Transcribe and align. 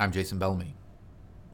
I'm 0.00 0.12
Jason 0.12 0.38
Bellamy. 0.38 0.76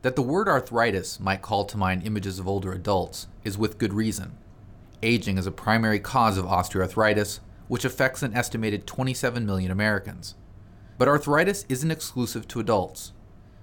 That 0.03 0.17
the 0.17 0.23
word 0.23 0.49
arthritis 0.49 1.19
might 1.19 1.41
call 1.41 1.65
to 1.65 1.79
mind 1.79 2.07
images 2.07 2.39
of 2.39 2.47
older 2.47 2.73
adults 2.73 3.27
is 3.43 3.57
with 3.57 3.79
good 3.79 3.95
reason. 3.95 4.37
Aging 5.03 5.39
is 5.39 5.47
a 5.47 5.51
primary 5.51 5.99
cause 5.99 6.37
of 6.37 6.45
osteoarthritis, 6.45 7.41
which 7.69 7.87
affects 7.87 8.23
an 8.23 8.35
estimated 8.35 8.87
27 8.87 9.47
million 9.47 9.71
Americans. 9.71 10.35
But 10.99 11.09
arthritis 11.09 11.65
isn't 11.71 11.91
exclusive 11.91 12.47
to 12.49 12.61
adults. 12.61 13.13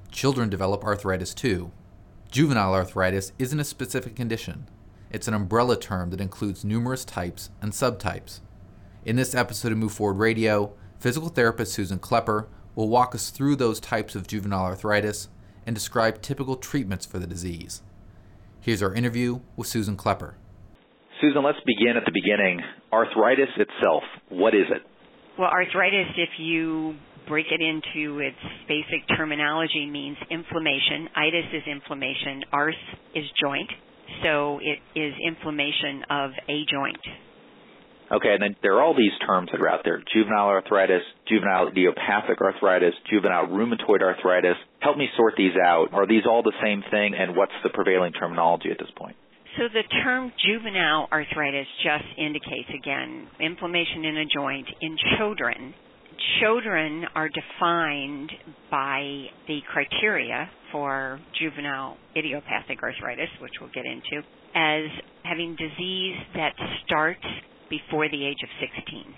Children 0.10 0.50
develop 0.50 0.84
arthritis 0.84 1.36
too. 1.36 1.72
Juvenile 2.32 2.74
arthritis 2.74 3.34
isn't 3.38 3.60
a 3.60 3.64
specific 3.64 4.16
condition, 4.16 4.68
it's 5.12 5.28
an 5.28 5.36
umbrella 5.36 5.78
term 5.78 6.10
that 6.10 6.22
includes 6.22 6.66
numerous 6.66 7.06
types 7.06 7.52
and 7.62 7.72
subtypes. 7.72 8.40
In 9.06 9.16
this 9.16 9.36
episode 9.36 9.74
of 9.74 9.78
Move 9.78 9.92
Forward 9.92 10.18
Radio, 10.18 10.74
physical 10.98 11.30
therapist 11.30 11.74
Susan 11.74 12.00
Klepper 12.00 12.48
will 12.76 12.90
walk 12.90 13.14
us 13.14 13.30
through 13.30 13.56
those 13.56 13.80
types 13.80 14.16
of 14.16 14.28
juvenile 14.28 14.66
arthritis 14.66 15.30
and 15.66 15.76
describe 15.76 16.22
typical 16.22 16.56
treatments 16.56 17.06
for 17.06 17.20
the 17.20 17.28
disease. 17.28 17.82
Here's 18.60 18.82
our 18.82 18.94
interview 18.94 19.40
with 19.56 19.68
Susan 19.68 19.98
Klepper. 19.98 20.36
Susan, 21.20 21.44
let's 21.44 21.60
begin 21.66 21.98
at 21.98 22.06
the 22.06 22.12
beginning. 22.12 22.62
Arthritis 22.92 23.50
itself, 23.58 24.04
what 24.30 24.56
is 24.56 24.66
it? 24.70 24.82
Well, 25.38 25.50
arthritis, 25.50 26.08
if 26.18 26.30
you 26.40 26.96
break 27.28 27.46
it 27.52 27.62
into 27.62 28.20
its 28.20 28.38
basic 28.68 29.08
terminology, 29.16 29.88
means 29.90 30.18
inflammation. 30.30 31.08
Itis 31.16 31.46
is 31.54 31.64
inflammation. 31.72 32.44
Arth 32.52 32.76
is 33.16 33.26
joint. 33.42 33.70
So 34.24 34.60
it 34.60 34.80
is 35.00 35.14
inflammation 35.26 36.04
of 36.10 36.32
a 36.50 36.66
joint. 36.70 37.00
Okay, 38.12 38.34
and 38.34 38.44
then 38.44 38.56
there 38.62 38.76
are 38.76 38.84
all 38.84 38.94
these 38.94 39.16
terms 39.26 39.50
that 39.54 39.62
are 39.62 39.70
out 39.70 39.82
there 39.86 40.04
juvenile 40.14 40.48
arthritis, 40.48 41.02
juvenile 41.30 41.70
idiopathic 41.70 42.42
arthritis, 42.42 42.94
juvenile 43.10 43.48
rheumatoid 43.48 44.02
arthritis. 44.02 44.58
Help 44.80 44.98
me 44.98 45.08
sort 45.16 45.36
these 45.38 45.56
out. 45.64 45.94
Are 45.94 46.06
these 46.06 46.24
all 46.28 46.44
the 46.44 46.54
same 46.62 46.84
thing, 46.92 47.16
and 47.18 47.38
what's 47.38 47.56
the 47.64 47.70
prevailing 47.70 48.12
terminology 48.12 48.70
at 48.70 48.78
this 48.78 48.92
point? 48.98 49.16
So 49.58 49.64
the 49.72 49.84
term 50.04 50.32
juvenile 50.46 51.08
arthritis 51.12 51.68
just 51.84 52.06
indicates, 52.18 52.70
again, 52.76 53.28
inflammation 53.40 54.04
in 54.04 54.18
a 54.18 54.26
joint 54.26 54.68
in 54.82 54.98
children. 55.18 55.74
Children 56.42 57.06
are 57.16 57.30
defined 57.30 58.32
by 58.70 59.28
the 59.48 59.60
criteria 59.72 60.50
for 60.72 61.20
juvenile 61.40 61.98
idiopathic 62.16 62.84
arthritis, 62.84 63.30
which 63.42 63.54
we'll 63.60 63.72
get 63.74 63.86
into, 63.86 64.26
as 64.56 64.84
having 65.24 65.56
disease 65.56 66.16
that 66.36 66.54
starts 66.86 67.26
before 67.72 68.08
the 68.10 68.28
age 68.28 68.44
of 68.44 68.50
16. 68.60 69.16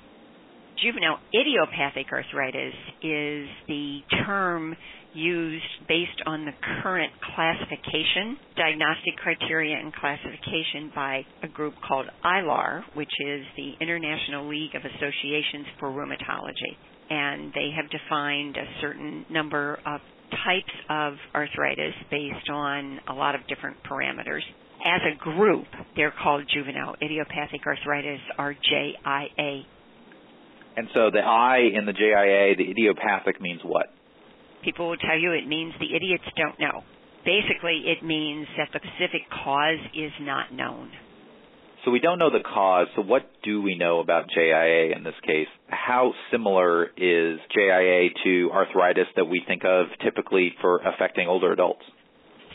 Juvenile 0.82 1.18
idiopathic 1.34 2.08
arthritis 2.12 2.74
is 3.02 3.48
the 3.68 4.00
term 4.26 4.76
used 5.14 5.66
based 5.88 6.22
on 6.26 6.46
the 6.46 6.52
current 6.82 7.12
classification, 7.36 8.38
diagnostic 8.58 9.16
criteria 9.18 9.78
and 9.78 9.94
classification 9.94 10.92
by 10.94 11.22
a 11.44 11.48
group 11.48 11.74
called 11.88 12.08
ILAR, 12.26 12.84
which 12.96 13.12
is 13.26 13.46
the 13.56 13.74
International 13.80 14.50
League 14.50 14.76
of 14.76 14.82
Associations 14.84 15.68
for 15.80 15.90
Rheumatology. 15.90 16.74
And 17.10 17.52
they 17.54 17.70
have 17.76 17.90
defined 17.90 18.58
a 18.58 18.82
certain 18.82 19.26
number 19.30 19.80
of 19.86 20.02
types 20.46 20.74
of 20.90 21.14
arthritis 21.36 21.94
based 22.10 22.50
on 22.50 23.00
a 23.08 23.14
lot 23.14 23.36
of 23.36 23.42
different 23.48 23.78
parameters 23.84 24.42
as 24.84 25.02
a 25.14 25.18
group, 25.18 25.66
they're 25.96 26.14
called 26.14 26.44
juvenile 26.54 26.96
idiopathic 27.02 27.66
arthritis 27.66 28.20
or 28.38 28.54
JIA. 28.54 29.64
And 30.76 30.88
so 30.94 31.12
the 31.12 31.20
I 31.20 31.70
in 31.74 31.86
the 31.86 31.94
JIA, 31.94 32.58
the 32.58 32.70
idiopathic 32.70 33.40
means 33.40 33.62
what? 33.64 33.88
People 34.64 34.90
will 34.90 34.98
tell 34.98 35.18
you 35.18 35.32
it 35.32 35.48
means 35.48 35.74
the 35.80 35.96
idiots 35.96 36.24
don't 36.36 36.60
know. 36.60 36.84
Basically, 37.26 37.84
it 37.86 38.04
means 38.04 38.48
that 38.58 38.70
the 38.74 38.80
specific 38.80 39.30
cause 39.30 39.80
is 39.96 40.12
not 40.20 40.54
known. 40.54 40.92
So 41.86 41.92
we 41.92 42.00
don't 42.00 42.18
know 42.18 42.30
the 42.30 42.44
cause. 42.44 42.88
So 42.96 43.02
what 43.02 43.30
do 43.44 43.62
we 43.62 43.76
know 43.78 44.00
about 44.00 44.26
JIA 44.36 44.96
in 44.96 45.04
this 45.04 45.16
case? 45.26 45.48
How 45.68 46.14
similar 46.32 46.86
is 46.86 47.40
JIA 47.56 48.10
to 48.24 48.52
arthritis 48.54 49.08
that 49.16 49.26
we 49.26 49.42
think 49.46 49.64
of 49.66 49.88
typically 50.04 50.54
for 50.62 50.80
affecting 50.80 51.28
older 51.28 51.52
adults? 51.52 51.84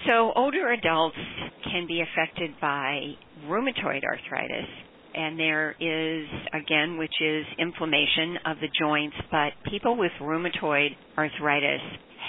So 0.06 0.32
older 0.34 0.72
adults 0.72 1.16
can 1.64 1.86
be 1.86 2.02
affected 2.02 2.50
by 2.60 3.00
rheumatoid 3.46 4.04
arthritis 4.04 4.68
and 5.14 5.38
there 5.38 5.74
is 5.80 6.26
again 6.52 6.98
which 6.98 7.14
is 7.20 7.44
inflammation 7.58 8.36
of 8.46 8.56
the 8.60 8.68
joints 8.78 9.16
but 9.30 9.52
people 9.70 9.96
with 9.96 10.12
rheumatoid 10.20 10.90
arthritis 11.16 11.80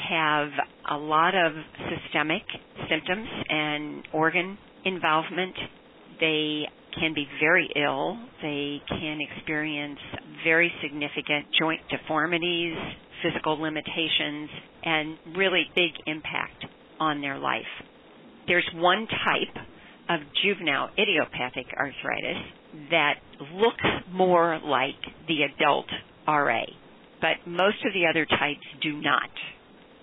have 0.10 0.50
a 0.92 0.98
lot 0.98 1.36
of 1.36 1.54
systemic 1.90 2.44
symptoms 2.90 3.28
and 3.50 4.08
organ 4.14 4.58
involvement. 4.86 5.56
They 6.20 6.64
can 7.00 7.14
be 7.14 7.28
very 7.40 7.70
ill. 7.76 8.18
They 8.42 8.82
can 8.88 9.20
experience 9.22 10.00
very 10.44 10.72
significant 10.82 11.46
joint 11.60 11.82
deformities 11.90 12.76
physical 13.22 13.60
limitations 13.62 14.50
and 14.84 15.18
really 15.36 15.66
big 15.76 15.92
impact 16.08 16.66
on 17.00 17.22
their 17.22 17.38
life. 17.38 17.64
There's 18.48 18.68
one 18.76 19.08
type 19.08 19.66
of 20.10 20.20
juvenile 20.44 20.90
idiopathic 20.98 21.68
arthritis 21.78 22.42
that 22.90 23.16
looks 23.54 23.86
more 24.12 24.60
like 24.64 25.00
the 25.28 25.44
adult 25.44 25.86
RA, 26.28 26.64
but 27.22 27.46
most 27.46 27.78
of 27.86 27.94
the 27.94 28.08
other 28.10 28.26
types 28.26 28.66
do 28.82 28.94
not. 28.94 29.30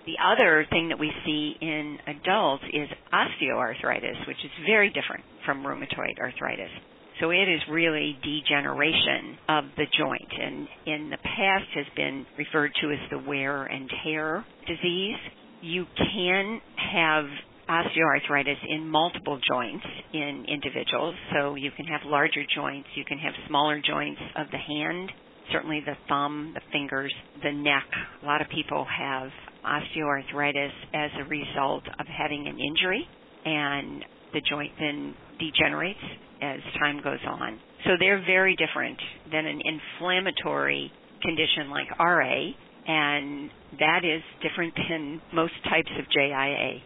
The 0.05 0.15
other 0.23 0.65
thing 0.69 0.89
that 0.89 0.99
we 0.99 1.11
see 1.25 1.55
in 1.59 1.97
adults 2.07 2.63
is 2.71 2.87
osteoarthritis, 3.11 4.25
which 4.27 4.37
is 4.43 4.51
very 4.65 4.87
different 4.89 5.25
from 5.45 5.63
rheumatoid 5.63 6.17
arthritis. 6.19 6.71
So 7.19 7.31
it 7.31 7.49
is 7.49 7.59
really 7.69 8.17
degeneration 8.23 9.37
of 9.49 9.65
the 9.75 9.85
joint 9.97 10.31
and 10.39 10.67
in 10.85 11.09
the 11.09 11.17
past 11.17 11.65
has 11.73 11.85
been 11.95 12.25
referred 12.37 12.71
to 12.81 12.91
as 12.91 12.99
the 13.09 13.17
wear 13.17 13.65
and 13.65 13.89
tear 14.03 14.45
disease 14.67 15.17
you 15.67 15.85
can 15.97 16.61
have 16.93 17.25
osteoarthritis 17.69 18.55
in 18.69 18.87
multiple 18.87 19.39
joints 19.51 19.85
in 20.13 20.45
individuals. 20.47 21.15
So 21.33 21.55
you 21.55 21.71
can 21.75 21.85
have 21.85 22.01
larger 22.05 22.43
joints, 22.55 22.87
you 22.95 23.03
can 23.03 23.17
have 23.17 23.33
smaller 23.47 23.81
joints 23.85 24.21
of 24.37 24.47
the 24.51 24.57
hand, 24.57 25.11
certainly 25.51 25.81
the 25.85 25.97
thumb, 26.07 26.53
the 26.55 26.61
fingers, 26.71 27.13
the 27.43 27.51
neck. 27.51 27.85
A 28.23 28.25
lot 28.25 28.41
of 28.41 28.47
people 28.49 28.85
have 28.85 29.29
osteoarthritis 29.65 30.71
as 30.93 31.11
a 31.19 31.27
result 31.27 31.83
of 31.99 32.05
having 32.07 32.47
an 32.47 32.57
injury 32.57 33.05
and 33.45 34.05
the 34.33 34.41
joint 34.49 34.71
then 34.79 35.13
degenerates 35.39 35.99
as 36.41 36.59
time 36.79 37.01
goes 37.03 37.19
on. 37.27 37.59
So 37.85 37.91
they're 37.99 38.23
very 38.25 38.55
different 38.55 38.97
than 39.31 39.45
an 39.45 39.61
inflammatory 39.63 40.91
condition 41.21 41.69
like 41.69 41.87
RA 41.99 42.51
and 42.87 43.49
that 43.79 44.01
is 44.03 44.21
different 44.41 44.73
than 44.89 45.21
most 45.33 45.53
types 45.63 45.91
of 45.99 46.05
JIA. 46.05 46.81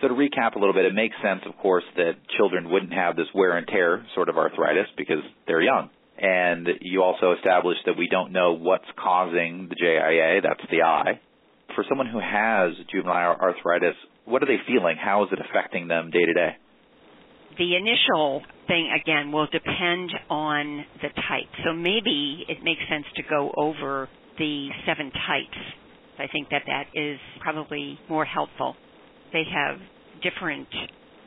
So 0.00 0.08
to 0.08 0.14
recap 0.14 0.56
a 0.56 0.58
little 0.58 0.74
bit, 0.74 0.84
it 0.84 0.94
makes 0.94 1.14
sense, 1.22 1.42
of 1.46 1.56
course, 1.58 1.84
that 1.96 2.14
children 2.36 2.70
wouldn't 2.70 2.92
have 2.92 3.14
this 3.14 3.28
wear 3.34 3.56
and 3.56 3.66
tear 3.66 4.04
sort 4.14 4.28
of 4.28 4.36
arthritis 4.36 4.86
because 4.96 5.22
they're 5.46 5.62
young. 5.62 5.90
And 6.18 6.68
you 6.80 7.02
also 7.02 7.32
established 7.32 7.80
that 7.86 7.96
we 7.96 8.08
don't 8.08 8.32
know 8.32 8.54
what's 8.54 8.86
causing 8.96 9.68
the 9.68 9.76
JIA, 9.76 10.42
that's 10.42 10.70
the 10.70 10.82
I. 10.82 11.20
For 11.74 11.84
someone 11.88 12.06
who 12.06 12.20
has 12.20 12.72
juvenile 12.90 13.36
arthritis, 13.40 13.94
what 14.24 14.42
are 14.42 14.46
they 14.46 14.58
feeling? 14.66 14.96
How 15.00 15.24
is 15.24 15.30
it 15.32 15.38
affecting 15.38 15.88
them 15.88 16.10
day 16.10 16.24
to 16.26 16.34
day? 16.34 16.56
The 17.58 17.76
initial 17.76 18.42
thing, 18.66 18.90
again, 18.90 19.30
will 19.30 19.46
depend 19.46 20.10
on 20.30 20.84
the 21.00 21.08
type. 21.08 21.50
So 21.64 21.72
maybe 21.72 22.44
it 22.48 22.58
makes 22.62 22.80
sense 22.90 23.04
to 23.16 23.22
go 23.28 23.52
over 23.56 24.08
the 24.38 24.68
seven 24.86 25.10
types. 25.10 25.58
I 26.18 26.26
think 26.30 26.48
that 26.50 26.62
that 26.66 26.86
is 26.94 27.18
probably 27.40 27.98
more 28.08 28.24
helpful. 28.24 28.76
They 29.32 29.44
have 29.52 29.78
different 30.22 30.68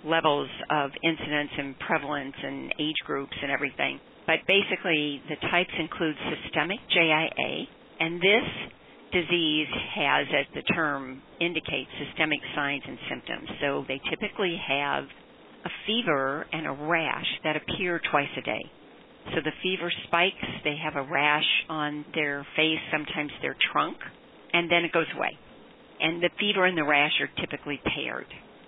levels 0.05 0.49
of 0.69 0.91
incidence 1.03 1.49
and 1.57 1.77
prevalence 1.79 2.35
and 2.41 2.73
age 2.79 2.95
groups 3.05 3.33
and 3.41 3.51
everything. 3.51 3.99
But 4.27 4.45
basically, 4.47 5.21
the 5.29 5.35
types 5.49 5.73
include 5.79 6.15
systemic 6.43 6.79
JIA, 6.95 7.67
and 7.99 8.21
this 8.21 8.47
disease 9.11 9.67
has, 9.95 10.27
as 10.33 10.45
the 10.53 10.61
term 10.73 11.21
indicates, 11.39 11.89
systemic 12.07 12.39
signs 12.55 12.83
and 12.87 12.97
symptoms. 13.09 13.49
So 13.61 13.85
they 13.87 14.01
typically 14.09 14.59
have 14.67 15.05
a 15.65 15.69
fever 15.85 16.45
and 16.51 16.67
a 16.67 16.71
rash 16.71 17.25
that 17.43 17.55
appear 17.55 18.01
twice 18.11 18.29
a 18.37 18.41
day. 18.41 18.61
So 19.33 19.41
the 19.43 19.51
fever 19.63 19.91
spikes, 20.07 20.45
they 20.63 20.75
have 20.83 20.95
a 20.95 21.09
rash 21.09 21.47
on 21.69 22.05
their 22.13 22.45
face, 22.55 22.79
sometimes 22.91 23.31
their 23.41 23.55
trunk, 23.71 23.97
and 24.53 24.71
then 24.71 24.85
it 24.85 24.91
goes 24.91 25.07
away. 25.15 25.37
And 25.99 26.21
the 26.21 26.29
fever 26.39 26.65
and 26.65 26.77
the 26.77 26.83
rash 26.83 27.13
are 27.21 27.29
typically 27.41 27.79
paired. 27.95 28.27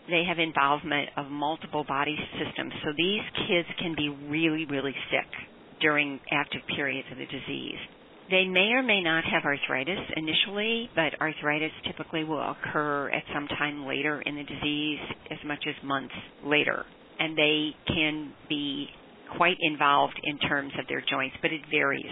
They 0.09 0.23
have 0.27 0.39
involvement 0.39 1.09
of 1.17 1.29
multiple 1.29 1.83
body 1.87 2.17
systems. 2.39 2.73
So 2.83 2.91
these 2.97 3.21
kids 3.47 3.67
can 3.79 3.93
be 3.95 4.09
really, 4.09 4.65
really 4.65 4.95
sick 5.11 5.29
during 5.81 6.19
active 6.31 6.61
periods 6.75 7.07
of 7.11 7.17
the 7.17 7.25
disease. 7.25 7.79
They 8.29 8.45
may 8.45 8.71
or 8.73 8.83
may 8.83 9.01
not 9.01 9.23
have 9.25 9.43
arthritis 9.45 9.99
initially, 10.15 10.89
but 10.95 11.19
arthritis 11.21 11.71
typically 11.85 12.23
will 12.23 12.41
occur 12.51 13.09
at 13.09 13.23
some 13.33 13.47
time 13.47 13.85
later 13.85 14.21
in 14.21 14.35
the 14.35 14.43
disease, 14.43 14.99
as 15.31 15.37
much 15.45 15.63
as 15.67 15.75
months 15.83 16.15
later. 16.43 16.85
And 17.19 17.37
they 17.37 17.71
can 17.87 18.33
be 18.49 18.87
quite 19.35 19.57
involved 19.59 20.19
in 20.23 20.37
terms 20.39 20.71
of 20.79 20.87
their 20.87 21.01
joints, 21.01 21.35
but 21.41 21.51
it 21.51 21.61
varies. 21.69 22.11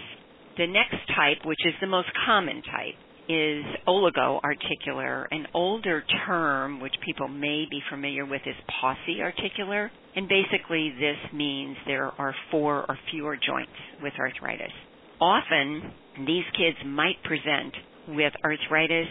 The 0.58 0.66
next 0.66 1.06
type, 1.14 1.44
which 1.44 1.58
is 1.66 1.74
the 1.80 1.86
most 1.86 2.08
common 2.26 2.62
type, 2.62 2.94
is 3.28 3.64
oligoarticular. 3.86 5.26
An 5.30 5.46
older 5.52 6.04
term, 6.26 6.80
which 6.80 6.94
people 7.04 7.28
may 7.28 7.66
be 7.70 7.80
familiar 7.90 8.24
with, 8.24 8.42
is 8.46 8.54
pauciarticular. 8.82 9.88
And 10.14 10.28
basically, 10.28 10.92
this 10.98 11.32
means 11.34 11.76
there 11.86 12.10
are 12.18 12.34
four 12.50 12.86
or 12.88 12.98
fewer 13.10 13.36
joints 13.36 13.72
with 14.02 14.12
arthritis. 14.18 14.72
Often, 15.20 15.92
these 16.26 16.44
kids 16.56 16.76
might 16.86 17.22
present 17.24 17.74
with 18.08 18.32
arthritis, 18.44 19.08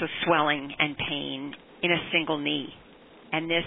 so 0.00 0.06
swelling 0.24 0.72
and 0.78 0.96
pain 1.08 1.54
in 1.82 1.92
a 1.92 2.10
single 2.12 2.38
knee. 2.38 2.68
And 3.32 3.50
this 3.50 3.64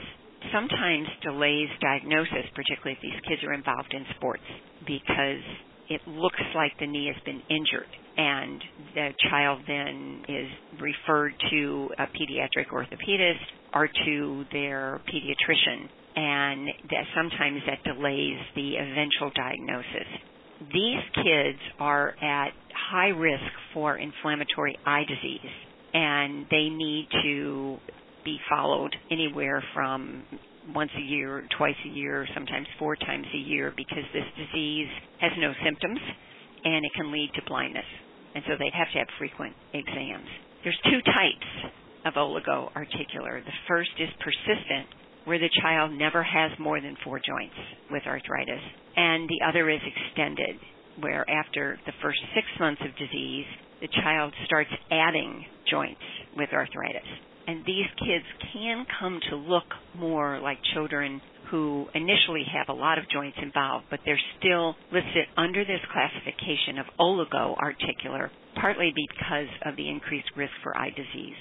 sometimes 0.54 1.08
delays 1.24 1.70
diagnosis, 1.82 2.48
particularly 2.56 2.98
if 2.98 3.02
these 3.02 3.22
kids 3.28 3.44
are 3.44 3.54
involved 3.54 3.94
in 3.94 4.06
sports, 4.16 4.44
because 4.86 5.44
it 5.90 6.02
looks 6.08 6.42
like 6.56 6.72
the 6.80 6.88
knee 6.88 7.12
has 7.14 7.22
been 7.26 7.42
injured 7.50 7.90
and 8.18 8.62
the 8.94 9.10
child 9.30 9.60
then 9.68 10.24
is 10.28 10.48
referred 10.80 11.34
to 11.50 11.90
a 11.98 12.04
pediatric 12.04 12.68
orthopedist 12.72 13.46
or 13.74 13.88
to 14.06 14.46
their 14.52 15.02
pediatrician. 15.10 15.90
And 16.16 16.68
that 16.90 17.06
sometimes 17.16 17.62
that 17.68 17.84
delays 17.84 18.38
the 18.56 18.76
eventual 18.76 19.32
diagnosis. 19.36 20.08
These 20.74 21.24
kids 21.24 21.60
are 21.80 22.10
at 22.22 22.50
high 22.92 23.10
risk 23.10 23.52
for 23.74 23.98
inflammatory 23.98 24.78
eye 24.86 25.04
disease 25.08 25.52
and 25.94 26.46
they 26.52 26.70
need 26.70 27.08
to 27.24 27.78
be 28.24 28.38
followed 28.50 28.96
anywhere 29.12 29.64
from 29.74 30.24
once 30.74 30.92
a 30.98 31.02
year, 31.02 31.48
twice 31.58 31.76
a 31.86 31.90
year, 31.90 32.28
sometimes 32.34 32.68
four 32.78 32.96
times 32.96 33.26
a 33.34 33.38
year 33.38 33.74
because 33.76 34.04
this 34.14 34.26
disease 34.38 34.90
has 35.20 35.32
no 35.40 35.54
symptoms 35.64 36.00
and 36.64 36.86
it 36.86 36.92
can 36.96 37.12
lead 37.12 37.32
to 37.36 37.42
blindness. 37.48 37.86
And 38.36 38.44
so 38.48 38.54
they'd 38.60 38.74
have 38.74 38.92
to 38.94 39.00
have 39.00 39.08
frequent 39.18 39.56
exams. 39.74 40.28
There's 40.64 40.78
two 40.86 41.02
types 41.02 41.74
of 42.06 42.14
oligoarticular. 42.14 43.44
The 43.44 43.60
first 43.68 43.92
is 44.00 44.10
persistent, 44.20 44.88
where 45.26 45.40
the 45.40 45.50
child 45.62 45.92
never 45.92 46.24
has 46.24 46.52
more 46.60 46.80
than 46.82 46.96
four 47.04 47.20
joints 47.20 47.56
with 47.92 48.04
arthritis, 48.06 48.62
and 48.96 49.28
the 49.30 49.46
other 49.48 49.70
is 49.70 49.82
extended, 49.82 50.56
where 51.00 51.26
after 51.30 51.80
the 51.86 51.94
first 52.02 52.20
six 52.36 52.48
months 52.60 52.82
of 52.84 52.96
disease, 52.98 53.46
the 53.82 53.90
child 54.04 54.34
starts 54.46 54.70
adding 54.92 55.46
joints 55.70 56.02
with 56.36 56.50
arthritis. 56.54 57.08
And 57.48 57.66
these 57.66 57.88
kids 57.98 58.26
can 58.54 58.86
come 59.00 59.20
to 59.30 59.36
look 59.36 59.66
more 59.96 60.40
like 60.40 60.58
children 60.74 61.22
who 61.50 61.88
initially 61.96 62.44
have 62.54 62.70
a 62.70 62.80
lot 62.80 63.00
of 63.00 63.10
joints 63.10 63.38
involved, 63.42 63.86
but 63.90 64.00
they're 64.06 64.22
still 64.38 64.76
listed 64.92 65.26
under 65.36 65.66
this 65.66 65.82
classification 65.92 66.78
of 66.78 66.86
oligoarticular, 67.00 68.30
partly 68.62 68.94
because 68.94 69.50
of 69.66 69.76
the 69.76 69.90
increased 69.90 70.30
risk 70.38 70.54
for 70.62 70.78
eye 70.78 70.92
disease. 70.92 71.38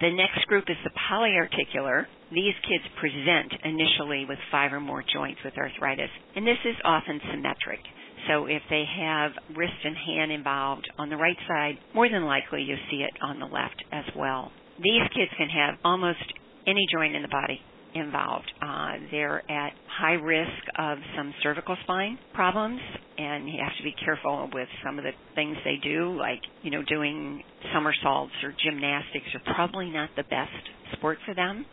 The 0.00 0.10
next 0.10 0.46
group 0.48 0.64
is 0.68 0.76
the 0.82 0.90
polyarticular. 0.90 2.04
These 2.32 2.54
kids 2.66 2.84
present 2.98 3.52
initially 3.64 4.24
with 4.28 4.38
five 4.50 4.72
or 4.72 4.80
more 4.80 5.04
joints 5.12 5.40
with 5.44 5.54
arthritis, 5.56 6.10
and 6.34 6.46
this 6.46 6.58
is 6.64 6.74
often 6.84 7.20
symmetric. 7.30 7.80
So 8.28 8.46
if 8.46 8.62
they 8.70 8.84
have 8.98 9.32
wrist 9.54 9.76
and 9.84 9.96
hand 9.96 10.32
involved 10.32 10.88
on 10.98 11.10
the 11.10 11.16
right 11.16 11.36
side, 11.46 11.74
more 11.94 12.08
than 12.08 12.24
likely 12.24 12.62
you'll 12.62 12.78
see 12.90 13.04
it 13.04 13.12
on 13.22 13.38
the 13.38 13.46
left 13.46 13.84
as 13.92 14.04
well. 14.16 14.50
These 14.82 15.02
kids 15.14 15.30
can 15.36 15.48
have 15.48 15.78
almost 15.84 16.24
any 16.66 16.86
joint 16.92 17.14
in 17.14 17.22
the 17.22 17.28
body 17.28 17.60
involved. 17.94 18.50
Uh, 18.60 18.94
they're 19.10 19.48
at 19.50 19.72
high 19.86 20.14
risk 20.14 20.50
of 20.76 20.98
some 21.16 21.32
cervical 21.42 21.76
spine 21.84 22.18
problems, 22.34 22.80
and 23.16 23.48
you 23.48 23.54
have 23.62 23.76
to 23.76 23.84
be 23.84 23.94
careful 24.04 24.50
with 24.52 24.68
some 24.84 24.98
of 24.98 25.04
the 25.04 25.12
things 25.34 25.56
they 25.64 25.76
do, 25.82 26.16
like 26.18 26.40
you 26.62 26.70
know 26.70 26.82
doing 26.82 27.42
somersaults 27.72 28.32
or 28.42 28.52
gymnastics 28.64 29.26
are 29.34 29.54
probably 29.54 29.90
not 29.90 30.10
the 30.16 30.24
best 30.24 30.96
sport 30.96 31.18
for 31.24 31.34
them. 31.34 31.64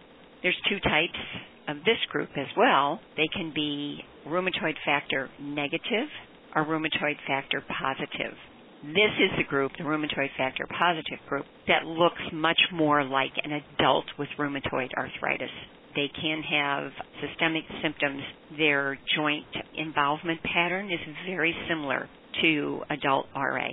There's 0.43 0.57
two 0.69 0.79
types 0.79 1.19
of 1.67 1.77
this 1.77 1.99
group 2.11 2.29
as 2.37 2.47
well. 2.55 2.99
They 3.17 3.29
can 3.35 3.51
be 3.53 3.99
rheumatoid 4.27 4.75
factor 4.85 5.29
negative 5.39 6.09
or 6.55 6.65
rheumatoid 6.65 7.17
factor 7.27 7.63
positive. 7.67 8.37
This 8.83 9.13
is 9.19 9.29
the 9.37 9.43
group, 9.43 9.71
the 9.77 9.83
rheumatoid 9.83 10.29
factor 10.37 10.65
positive 10.67 11.19
group, 11.29 11.45
that 11.67 11.85
looks 11.85 12.21
much 12.33 12.59
more 12.73 13.03
like 13.03 13.31
an 13.43 13.51
adult 13.51 14.05
with 14.17 14.27
rheumatoid 14.39 14.89
arthritis. 14.97 15.51
They 15.95 16.09
can 16.19 16.41
have 16.41 16.91
systemic 17.21 17.63
symptoms. 17.83 18.23
Their 18.57 18.97
joint 19.15 19.45
involvement 19.77 20.39
pattern 20.41 20.91
is 20.91 20.99
very 21.27 21.53
similar 21.69 22.09
to 22.41 22.81
adult 22.89 23.27
RA. 23.35 23.69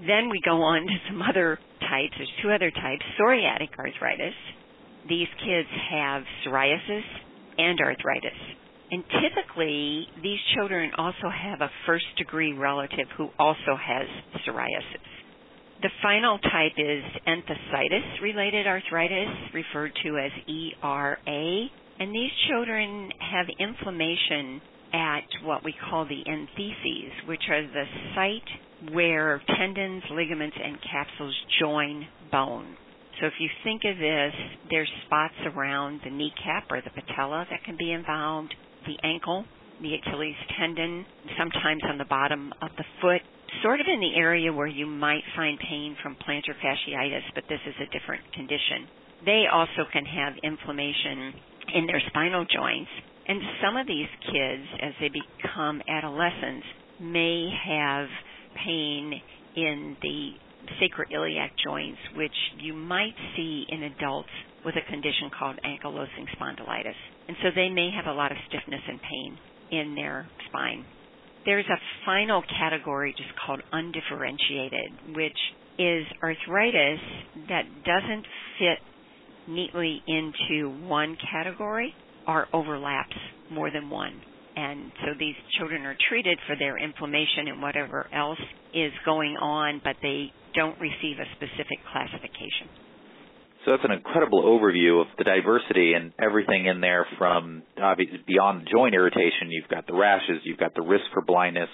Then 0.00 0.28
we 0.28 0.42
go 0.44 0.60
on 0.62 0.82
to 0.82 0.96
some 1.08 1.22
other 1.22 1.58
types. 1.80 2.12
There's 2.18 2.32
two 2.42 2.50
other 2.50 2.70
types 2.70 3.02
psoriatic 3.18 3.78
arthritis. 3.78 4.34
These 5.08 5.28
kids 5.38 5.68
have 5.90 6.22
psoriasis 6.44 7.04
and 7.56 7.78
arthritis. 7.80 8.38
And 8.90 9.02
typically, 9.22 10.06
these 10.22 10.38
children 10.54 10.90
also 10.96 11.28
have 11.30 11.60
a 11.60 11.70
first 11.86 12.04
degree 12.18 12.52
relative 12.52 13.08
who 13.16 13.28
also 13.38 13.76
has 13.76 14.06
psoriasis. 14.46 15.08
The 15.82 15.90
final 16.02 16.38
type 16.38 16.72
is 16.78 17.02
enthesitis 17.26 18.22
related 18.22 18.66
arthritis, 18.66 19.28
referred 19.52 19.92
to 20.04 20.18
as 20.18 20.30
ERA. 20.48 21.66
And 21.98 22.14
these 22.14 22.30
children 22.48 23.10
have 23.20 23.46
inflammation 23.58 24.60
at 24.92 25.26
what 25.42 25.64
we 25.64 25.74
call 25.90 26.06
the 26.06 26.22
entheses, 26.30 27.12
which 27.26 27.42
are 27.50 27.62
the 27.62 27.84
site 28.14 28.92
where 28.92 29.42
tendons, 29.58 30.02
ligaments, 30.10 30.56
and 30.62 30.78
capsules 30.82 31.34
join 31.60 32.06
bone. 32.30 32.76
So 33.20 33.26
if 33.26 33.34
you 33.38 33.48
think 33.62 33.82
of 33.84 33.96
this, 33.98 34.32
there's 34.70 34.90
spots 35.06 35.34
around 35.46 36.00
the 36.04 36.10
kneecap 36.10 36.70
or 36.70 36.80
the 36.82 36.90
patella 36.90 37.46
that 37.50 37.64
can 37.64 37.76
be 37.76 37.92
involved, 37.92 38.54
the 38.86 38.98
ankle, 39.06 39.44
the 39.80 39.94
Achilles 39.94 40.36
tendon, 40.58 41.04
sometimes 41.38 41.82
on 41.88 41.98
the 41.98 42.04
bottom 42.04 42.52
of 42.62 42.70
the 42.76 42.84
foot, 43.00 43.22
sort 43.62 43.80
of 43.80 43.86
in 43.92 44.00
the 44.00 44.16
area 44.16 44.52
where 44.52 44.66
you 44.66 44.86
might 44.86 45.22
find 45.36 45.58
pain 45.58 45.96
from 46.02 46.16
plantar 46.16 46.54
fasciitis, 46.62 47.22
but 47.34 47.44
this 47.48 47.60
is 47.66 47.74
a 47.80 47.98
different 47.98 48.22
condition. 48.32 48.88
They 49.24 49.44
also 49.52 49.88
can 49.92 50.04
have 50.04 50.34
inflammation 50.42 51.32
in 51.74 51.86
their 51.86 52.02
spinal 52.08 52.44
joints, 52.44 52.90
and 53.26 53.40
some 53.62 53.76
of 53.76 53.86
these 53.86 54.08
kids, 54.26 54.64
as 54.82 54.92
they 55.00 55.08
become 55.08 55.80
adolescents, 55.88 56.66
may 57.00 57.48
have 57.66 58.06
pain 58.64 59.20
in 59.56 59.96
the 60.02 60.30
sacroiliac 60.80 61.50
joints, 61.64 61.98
which 62.16 62.34
you 62.60 62.74
might 62.74 63.14
see 63.36 63.64
in 63.68 63.82
adults 63.84 64.30
with 64.64 64.74
a 64.76 64.90
condition 64.90 65.30
called 65.38 65.58
ankylosing 65.64 66.26
spondylitis. 66.36 66.98
And 67.28 67.36
so 67.42 67.48
they 67.54 67.68
may 67.68 67.90
have 67.94 68.06
a 68.06 68.16
lot 68.16 68.32
of 68.32 68.38
stiffness 68.48 68.80
and 68.88 69.00
pain 69.00 69.38
in 69.70 69.94
their 69.94 70.26
spine. 70.48 70.84
There's 71.44 71.66
a 71.66 71.80
final 72.06 72.42
category 72.58 73.14
just 73.16 73.30
called 73.44 73.60
undifferentiated, 73.72 75.14
which 75.14 75.38
is 75.78 76.06
arthritis 76.22 77.00
that 77.48 77.64
doesn't 77.84 78.26
fit 78.58 78.78
neatly 79.48 80.00
into 80.06 80.70
one 80.86 81.16
category 81.30 81.94
or 82.26 82.46
overlaps 82.52 83.16
more 83.50 83.70
than 83.70 83.90
one. 83.90 84.20
And 84.56 84.92
so 85.00 85.08
these 85.18 85.34
children 85.58 85.84
are 85.84 85.96
treated 86.08 86.38
for 86.46 86.56
their 86.56 86.78
inflammation 86.78 87.48
and 87.48 87.60
whatever 87.60 88.06
else 88.14 88.38
is 88.72 88.92
going 89.04 89.36
on, 89.36 89.80
but 89.84 89.96
they 90.00 90.32
don't 90.54 90.78
receive 90.80 91.18
a 91.18 91.26
specific 91.36 91.78
classification. 91.92 92.70
So 93.64 93.70
that's 93.70 93.84
an 93.84 93.92
incredible 93.92 94.44
overview 94.44 95.00
of 95.00 95.06
the 95.16 95.24
diversity 95.24 95.94
and 95.94 96.12
everything 96.20 96.66
in 96.66 96.80
there 96.80 97.06
from 97.16 97.62
obviously 97.80 98.20
beyond 98.26 98.68
joint 98.70 98.94
irritation. 98.94 99.48
You've 99.48 99.68
got 99.68 99.86
the 99.86 99.94
rashes, 99.94 100.44
you've 100.44 100.58
got 100.58 100.74
the 100.74 100.82
risk 100.82 101.04
for 101.12 101.22
blindness. 101.22 101.70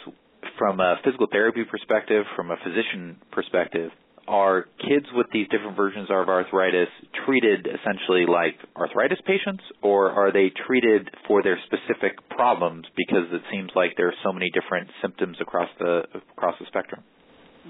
From 0.57 0.79
a 0.79 0.97
physical 1.05 1.27
therapy 1.31 1.65
perspective, 1.65 2.25
from 2.37 2.51
a 2.51 2.57
physician 2.63 3.17
perspective, 3.33 3.91
are 4.29 4.67
kids 4.79 5.07
with 5.15 5.27
these 5.33 5.49
different 5.49 5.77
versions 5.77 6.09
of 6.09 6.29
arthritis 6.29 6.89
treated 7.27 7.67
essentially 7.67 8.25
like 8.27 8.55
arthritis 8.77 9.19
patients, 9.27 9.63
or 9.83 10.13
are 10.13 10.33
they 10.33 10.53
treated 10.67 11.11
for 11.27 11.43
their 11.43 11.59
specific 11.67 12.13
problems 12.31 12.85
because 12.97 13.27
it 13.33 13.43
seems 13.51 13.71
like 13.75 13.91
there 13.97 14.09
are 14.09 14.21
so 14.23 14.33
many 14.33 14.49
different 14.55 14.89
symptoms 15.03 15.37
across 15.41 15.69
the 15.81 16.03
across 16.37 16.55
the 16.61 16.67
spectrum? 16.67 17.03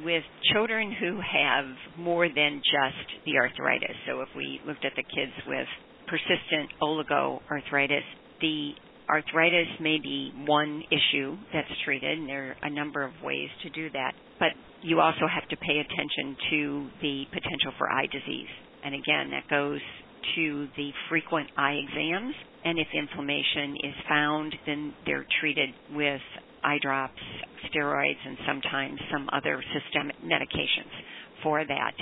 With 0.05 0.23
children 0.53 0.93
who 0.93 1.21
have 1.21 1.67
more 1.99 2.29
than 2.29 2.63
just 2.63 3.25
the 3.27 3.37
arthritis, 3.37 3.97
so 4.07 4.21
if 4.21 4.29
we 4.37 4.61
looked 4.67 4.85
at 4.85 4.93
the 4.97 5.03
kids 5.03 5.33
with 5.47 5.67
persistent 6.07 6.71
oligoarthritis, 6.81 8.07
the 8.41 8.71
arthritis 9.11 9.67
may 9.81 9.99
be 9.99 10.33
one 10.47 10.83
issue 10.91 11.37
that's 11.53 11.69
treated, 11.85 12.19
and 12.19 12.29
there 12.29 12.51
are 12.51 12.57
a 12.63 12.71
number 12.71 13.03
of 13.03 13.13
ways 13.23 13.49
to 13.63 13.71
do 13.71 13.91
that. 13.91 14.13
But 14.39 14.51
you 14.83 15.01
also 15.01 15.27
have 15.27 15.49
to 15.49 15.57
pay 15.57 15.79
attention 15.79 16.37
to 16.51 16.89
the 17.03 17.25
potential 17.33 17.73
for 17.77 17.91
eye 17.91 18.07
disease. 18.07 18.49
And 18.85 18.95
again, 18.95 19.31
that 19.31 19.49
goes 19.51 19.81
to 20.37 20.69
the 20.77 20.91
frequent 21.09 21.51
eye 21.57 21.79
exams. 21.83 22.35
And 22.65 22.79
if 22.79 22.87
inflammation 22.95 23.75
is 23.85 23.95
found, 24.09 24.55
then 24.67 24.95
they're 25.05 25.27
treated 25.41 25.71
with 25.93 26.21
eye 26.63 26.79
drops, 26.81 27.21
steroids, 27.69 28.21
and 28.27 28.37
sometimes 28.47 28.99
some 29.13 29.29
other 29.33 29.63
systemic 29.73 30.17
medications 30.23 30.93
for 31.43 31.65
that. 31.65 31.93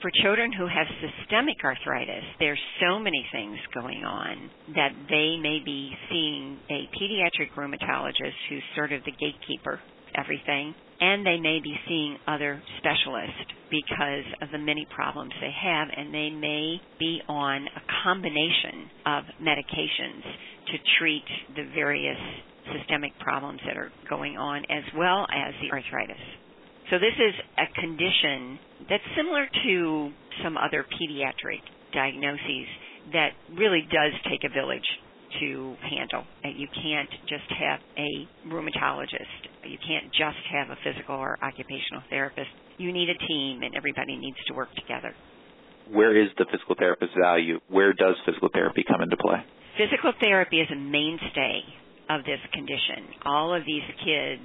For 0.00 0.10
children 0.22 0.52
who 0.52 0.66
have 0.66 0.86
systemic 1.02 1.56
arthritis, 1.64 2.22
there's 2.38 2.60
so 2.80 3.00
many 3.00 3.26
things 3.32 3.58
going 3.74 4.04
on 4.04 4.50
that 4.74 4.94
they 5.10 5.36
may 5.42 5.58
be 5.64 5.90
seeing 6.08 6.58
a 6.70 6.88
pediatric 6.94 7.50
rheumatologist 7.56 8.38
who's 8.48 8.62
sort 8.76 8.92
of 8.92 9.02
the 9.04 9.12
gatekeeper 9.12 9.80
everything 10.14 10.74
and 11.00 11.24
they 11.24 11.38
may 11.38 11.60
be 11.62 11.74
seeing 11.86 12.16
other 12.26 12.60
specialists 12.78 13.52
because 13.70 14.26
of 14.42 14.50
the 14.50 14.58
many 14.58 14.86
problems 14.94 15.32
they 15.40 15.52
have 15.52 15.88
and 15.94 16.12
they 16.12 16.30
may 16.30 16.80
be 16.98 17.20
on 17.28 17.66
a 17.66 17.82
combination 18.02 18.90
of 19.06 19.24
medications 19.40 20.22
to 20.66 20.78
treat 20.98 21.24
the 21.54 21.64
various 21.74 22.18
systemic 22.76 23.12
problems 23.20 23.60
that 23.66 23.76
are 23.76 23.92
going 24.08 24.36
on 24.36 24.64
as 24.70 24.84
well 24.96 25.26
as 25.30 25.54
the 25.62 25.70
arthritis. 25.72 26.20
So 26.90 26.96
this 26.98 27.16
is 27.16 27.34
a 27.58 27.68
condition 27.80 28.58
that's 28.88 29.04
similar 29.16 29.44
to 29.44 30.10
some 30.42 30.56
other 30.56 30.84
pediatric 30.88 31.60
diagnoses 31.92 32.68
that 33.12 33.36
really 33.56 33.82
does 33.92 34.12
take 34.28 34.44
a 34.44 34.52
village 34.52 34.86
to 35.40 35.76
handle. 35.84 36.24
You 36.44 36.68
can't 36.72 37.10
just 37.28 37.48
have 37.52 37.80
a 37.98 38.28
rheumatologist. 38.48 39.68
You 39.68 39.76
can't 39.86 40.08
just 40.12 40.40
have 40.52 40.70
a 40.70 40.76
physical 40.82 41.16
or 41.16 41.36
occupational 41.42 42.02
therapist. 42.08 42.48
You 42.78 42.92
need 42.92 43.08
a 43.10 43.18
team 43.26 43.62
and 43.62 43.76
everybody 43.76 44.16
needs 44.16 44.38
to 44.48 44.54
work 44.54 44.72
together. 44.74 45.12
Where 45.92 46.16
is 46.16 46.28
the 46.38 46.46
physical 46.50 46.74
therapist 46.78 47.12
value? 47.20 47.60
Where 47.68 47.92
does 47.92 48.16
physical 48.24 48.48
therapy 48.52 48.84
come 48.88 49.02
into 49.02 49.16
play? 49.16 49.44
Physical 49.76 50.12
therapy 50.20 50.60
is 50.60 50.68
a 50.72 50.76
mainstay 50.76 51.60
of 52.08 52.24
this 52.24 52.40
condition. 52.52 53.14
All 53.24 53.54
of 53.54 53.64
these 53.66 53.82
kids 54.04 54.42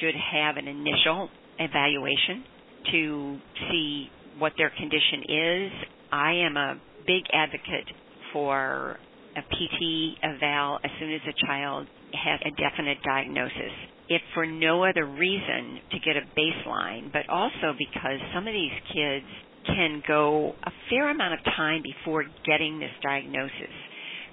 should 0.00 0.14
have 0.14 0.56
an 0.56 0.68
initial 0.68 1.28
evaluation 1.58 2.44
to 2.90 3.38
see 3.70 4.08
what 4.38 4.52
their 4.56 4.70
condition 4.70 5.22
is. 5.28 5.72
I 6.12 6.32
am 6.46 6.56
a 6.56 6.80
big 7.06 7.22
advocate 7.32 7.88
for 8.32 8.96
a 9.36 9.42
PT 9.42 10.18
eval 10.22 10.78
as 10.84 10.90
soon 10.98 11.12
as 11.14 11.20
a 11.26 11.46
child 11.46 11.86
has 12.12 12.40
a 12.44 12.50
definite 12.60 12.98
diagnosis. 13.02 13.72
If 14.08 14.20
for 14.34 14.44
no 14.44 14.84
other 14.84 15.06
reason 15.06 15.80
to 15.90 15.98
get 16.04 16.16
a 16.16 16.26
baseline, 16.38 17.12
but 17.12 17.28
also 17.28 17.72
because 17.78 18.20
some 18.34 18.46
of 18.46 18.52
these 18.52 18.76
kids 18.92 19.26
can 19.66 20.02
go 20.06 20.54
a 20.64 20.70
fair 20.90 21.10
amount 21.10 21.34
of 21.34 21.44
time 21.56 21.82
before 21.82 22.24
getting 22.44 22.78
this 22.78 22.90
diagnosis. 23.02 23.72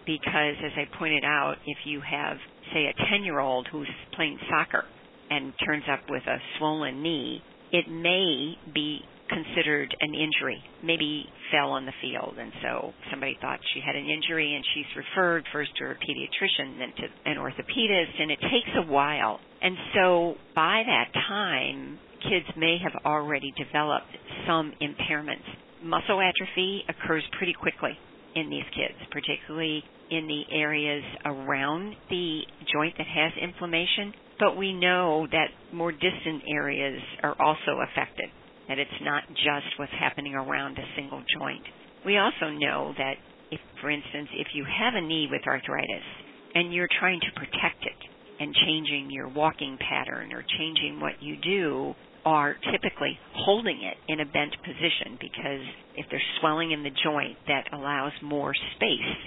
Because 0.05 0.55
as 0.65 0.71
I 0.75 0.97
pointed 0.97 1.23
out, 1.23 1.55
if 1.65 1.77
you 1.85 2.01
have, 2.01 2.37
say, 2.73 2.85
a 2.85 3.09
10 3.11 3.23
year 3.23 3.39
old 3.39 3.67
who's 3.71 3.89
playing 4.15 4.39
soccer 4.49 4.83
and 5.29 5.53
turns 5.65 5.83
up 5.91 6.01
with 6.09 6.23
a 6.27 6.37
swollen 6.57 7.03
knee, 7.03 7.41
it 7.71 7.85
may 7.89 8.55
be 8.73 9.01
considered 9.29 9.95
an 10.01 10.13
injury, 10.15 10.57
maybe 10.83 11.25
fell 11.51 11.69
on 11.69 11.85
the 11.85 11.93
field, 12.01 12.35
and 12.39 12.51
so 12.63 12.91
somebody 13.11 13.37
thought 13.39 13.59
she 13.73 13.79
had 13.79 13.95
an 13.95 14.09
injury, 14.09 14.55
and 14.55 14.65
she's 14.73 14.89
referred 14.97 15.45
first 15.53 15.69
to 15.77 15.83
her 15.85 15.95
pediatrician, 16.01 16.79
then 16.79 16.93
to 16.97 17.29
an 17.29 17.37
orthopedist, 17.37 18.19
and 18.19 18.31
it 18.31 18.39
takes 18.41 18.73
a 18.75 18.91
while. 18.91 19.39
And 19.61 19.75
so 19.93 20.33
by 20.55 20.81
that 20.85 21.13
time, 21.27 21.99
kids 22.23 22.47
may 22.57 22.77
have 22.83 23.05
already 23.05 23.53
developed 23.55 24.09
some 24.47 24.73
impairments. 24.81 25.45
Muscle 25.83 26.19
atrophy 26.19 26.83
occurs 26.89 27.23
pretty 27.37 27.53
quickly 27.53 27.97
in 28.35 28.49
these 28.49 28.67
kids, 28.75 28.97
particularly 29.11 29.83
in 30.11 30.27
the 30.27 30.43
areas 30.55 31.03
around 31.25 31.95
the 32.09 32.41
joint 32.73 32.95
that 32.97 33.07
has 33.07 33.31
inflammation 33.41 34.13
but 34.39 34.55
we 34.55 34.73
know 34.73 35.27
that 35.31 35.47
more 35.73 35.91
distant 35.91 36.43
areas 36.47 37.01
are 37.21 37.35
also 37.39 37.83
affected, 37.83 38.29
that 38.69 38.79
it's 38.79 38.89
not 39.01 39.23
just 39.29 39.77
what's 39.77 39.91
happening 39.99 40.33
around 40.33 40.77
a 40.77 40.87
single 40.95 41.21
joint. 41.37 41.63
We 42.05 42.17
also 42.17 42.49
know 42.57 42.93
that 42.97 43.15
if, 43.51 43.59
for 43.81 43.91
instance, 43.91 44.29
if 44.33 44.47
you 44.53 44.63
have 44.63 44.95
a 44.95 45.05
knee 45.05 45.27
with 45.29 45.41
arthritis 45.45 46.07
and 46.55 46.73
you're 46.73 46.87
trying 46.99 47.19
to 47.19 47.31
protect 47.35 47.83
it 47.83 47.99
and 48.39 48.55
changing 48.65 49.09
your 49.11 49.27
walking 49.27 49.77
pattern 49.77 50.31
or 50.31 50.45
changing 50.57 51.01
what 51.01 51.21
you 51.21 51.35
do, 51.43 51.93
are 52.29 52.53
typically 52.71 53.17
holding 53.33 53.81
it 53.81 53.97
in 54.07 54.19
a 54.19 54.25
bent 54.25 54.53
position 54.61 55.17
because 55.17 55.65
if 55.97 56.05
there's 56.11 56.29
swelling 56.39 56.69
in 56.69 56.83
the 56.83 56.93
joint 57.03 57.35
that 57.47 57.65
allows 57.73 58.13
more 58.21 58.53
space 58.75 59.17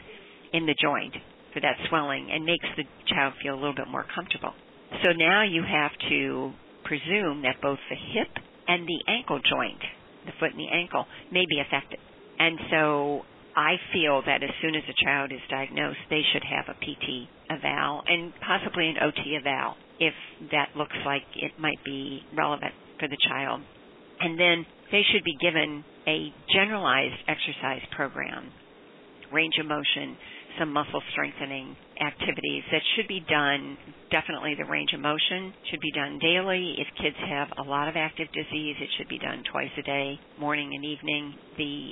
in 0.53 0.67
the 0.67 0.75
joint 0.81 1.13
for 1.53 1.59
that 1.59 1.75
swelling 1.89 2.31
and 2.31 2.47
makes 2.47 2.65
the 2.77 2.85
child 3.11 3.35
feel 3.43 3.55
a 3.55 3.59
little 3.59 3.75
bit 3.75 3.91
more 3.91 4.07
comfortable. 4.15 4.55
So 5.03 5.11
now 5.19 5.43
you 5.43 5.67
have 5.67 5.91
to 6.11 6.53
presume 6.85 7.43
that 7.43 7.59
both 7.61 7.83
the 7.91 7.99
hip 8.15 8.31
and 8.69 8.87
the 8.87 9.03
ankle 9.11 9.41
joint, 9.43 9.83
the 10.25 10.33
foot 10.39 10.55
and 10.55 10.63
the 10.63 10.71
ankle, 10.71 11.05
may 11.33 11.43
be 11.51 11.59
affected. 11.59 11.99
And 12.39 12.55
so 12.71 13.23
I 13.57 13.83
feel 13.93 14.23
that 14.31 14.47
as 14.47 14.55
soon 14.63 14.77
as 14.79 14.87
a 14.87 15.05
child 15.05 15.33
is 15.33 15.43
diagnosed, 15.51 16.07
they 16.09 16.23
should 16.33 16.47
have 16.47 16.71
a 16.71 16.79
PT 16.79 17.27
eval 17.51 18.03
and 18.07 18.33
possibly 18.47 18.95
an 18.95 19.03
OT 19.03 19.35
eval 19.35 19.75
if 19.99 20.15
that 20.53 20.71
looks 20.77 20.97
like 21.05 21.27
it 21.35 21.59
might 21.59 21.83
be 21.85 22.23
relevant 22.37 22.75
for 23.03 23.11
the 23.11 23.19
child. 23.27 23.61
And 24.23 24.39
then 24.39 24.63
they 24.95 25.03
should 25.11 25.27
be 25.27 25.35
given 25.43 25.83
a 26.07 26.31
generalized 26.55 27.19
exercise 27.27 27.83
program, 27.97 28.55
range 29.35 29.59
of 29.59 29.67
motion, 29.67 30.15
some 30.61 30.71
muscle 30.73 31.03
strengthening 31.11 31.75
activities 31.99 32.63
that 32.71 32.83
should 32.95 33.09
be 33.09 33.25
done. 33.27 33.77
Definitely 34.15 34.55
the 34.55 34.71
range 34.71 34.95
of 34.95 35.01
motion 35.01 35.51
should 35.71 35.81
be 35.81 35.91
done 35.91 36.21
daily. 36.23 36.79
If 36.79 36.87
kids 37.03 37.17
have 37.27 37.49
a 37.59 37.67
lot 37.67 37.89
of 37.89 37.97
active 37.97 38.29
disease, 38.31 38.77
it 38.79 38.91
should 38.99 39.09
be 39.09 39.19
done 39.19 39.43
twice 39.51 39.75
a 39.79 39.83
day, 39.83 40.21
morning 40.39 40.71
and 40.71 40.85
evening. 40.85 41.35
The 41.59 41.91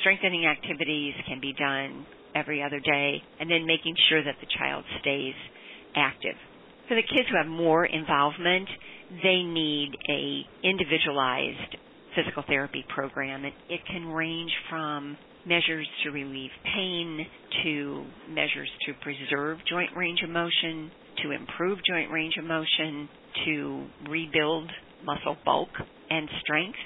strengthening 0.00 0.46
activities 0.46 1.14
can 1.26 1.40
be 1.40 1.54
done 1.58 2.06
every 2.34 2.62
other 2.62 2.80
day, 2.80 3.22
and 3.40 3.50
then 3.50 3.66
making 3.66 3.94
sure 4.08 4.22
that 4.22 4.36
the 4.40 4.46
child 4.58 4.84
stays 5.00 5.34
active. 5.96 6.36
For 6.88 6.94
the 6.94 7.02
kids 7.02 7.28
who 7.30 7.36
have 7.36 7.46
more 7.46 7.86
involvement, 7.86 8.68
they 9.22 9.42
need 9.42 9.90
a 10.08 10.42
individualized 10.66 11.76
physical 12.14 12.44
therapy 12.46 12.84
program. 12.94 13.44
It, 13.44 13.54
it 13.68 13.80
can 13.86 14.06
range 14.06 14.52
from 14.70 15.16
measures 15.46 15.86
to 16.04 16.10
relieve 16.10 16.50
pain, 16.64 17.26
to 17.64 18.04
measures 18.28 18.70
to 18.86 18.92
preserve 19.02 19.58
joint 19.68 19.90
range 19.96 20.20
of 20.22 20.30
motion, 20.30 20.90
to 21.22 21.30
improve 21.32 21.78
joint 21.88 22.10
range 22.10 22.34
of 22.38 22.44
motion, 22.44 23.08
to 23.44 23.86
rebuild 24.08 24.70
muscle 25.04 25.36
bulk 25.44 25.70
and 26.10 26.28
strength, 26.40 26.78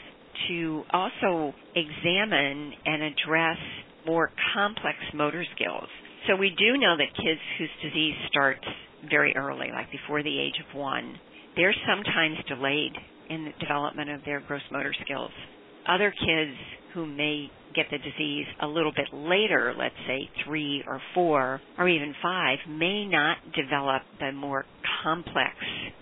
to 0.48 0.82
also 0.92 1.52
examine 1.74 2.72
and 2.84 3.02
address 3.02 3.58
more 4.06 4.30
complex 4.54 4.96
motor 5.14 5.44
skills. 5.54 5.88
So 6.28 6.36
we 6.36 6.50
do 6.50 6.78
know 6.78 6.96
that 6.96 7.14
kids 7.16 7.40
whose 7.58 7.70
disease 7.82 8.14
starts 8.28 8.64
very 9.08 9.34
early, 9.36 9.68
like 9.72 9.90
before 9.90 10.22
the 10.22 10.40
age 10.40 10.54
of 10.58 10.76
one, 10.76 11.14
they're 11.56 11.74
sometimes 11.86 12.36
delayed 12.48 12.92
in 13.30 13.44
the 13.44 13.52
development 13.60 14.10
of 14.10 14.20
their 14.24 14.40
gross 14.40 14.62
motor 14.70 14.94
skills. 15.04 15.30
Other 15.88 16.10
kids 16.10 16.56
who 16.94 17.06
may 17.06 17.50
get 17.74 17.86
the 17.90 17.98
disease 17.98 18.46
a 18.62 18.66
little 18.66 18.92
bit 18.92 19.08
later, 19.12 19.74
let's 19.76 19.94
say 20.06 20.28
three 20.44 20.82
or 20.86 21.00
four 21.14 21.60
or 21.78 21.88
even 21.88 22.14
five, 22.22 22.58
may 22.68 23.06
not 23.06 23.38
develop 23.54 24.02
the 24.18 24.32
more 24.32 24.64
complex 25.02 25.54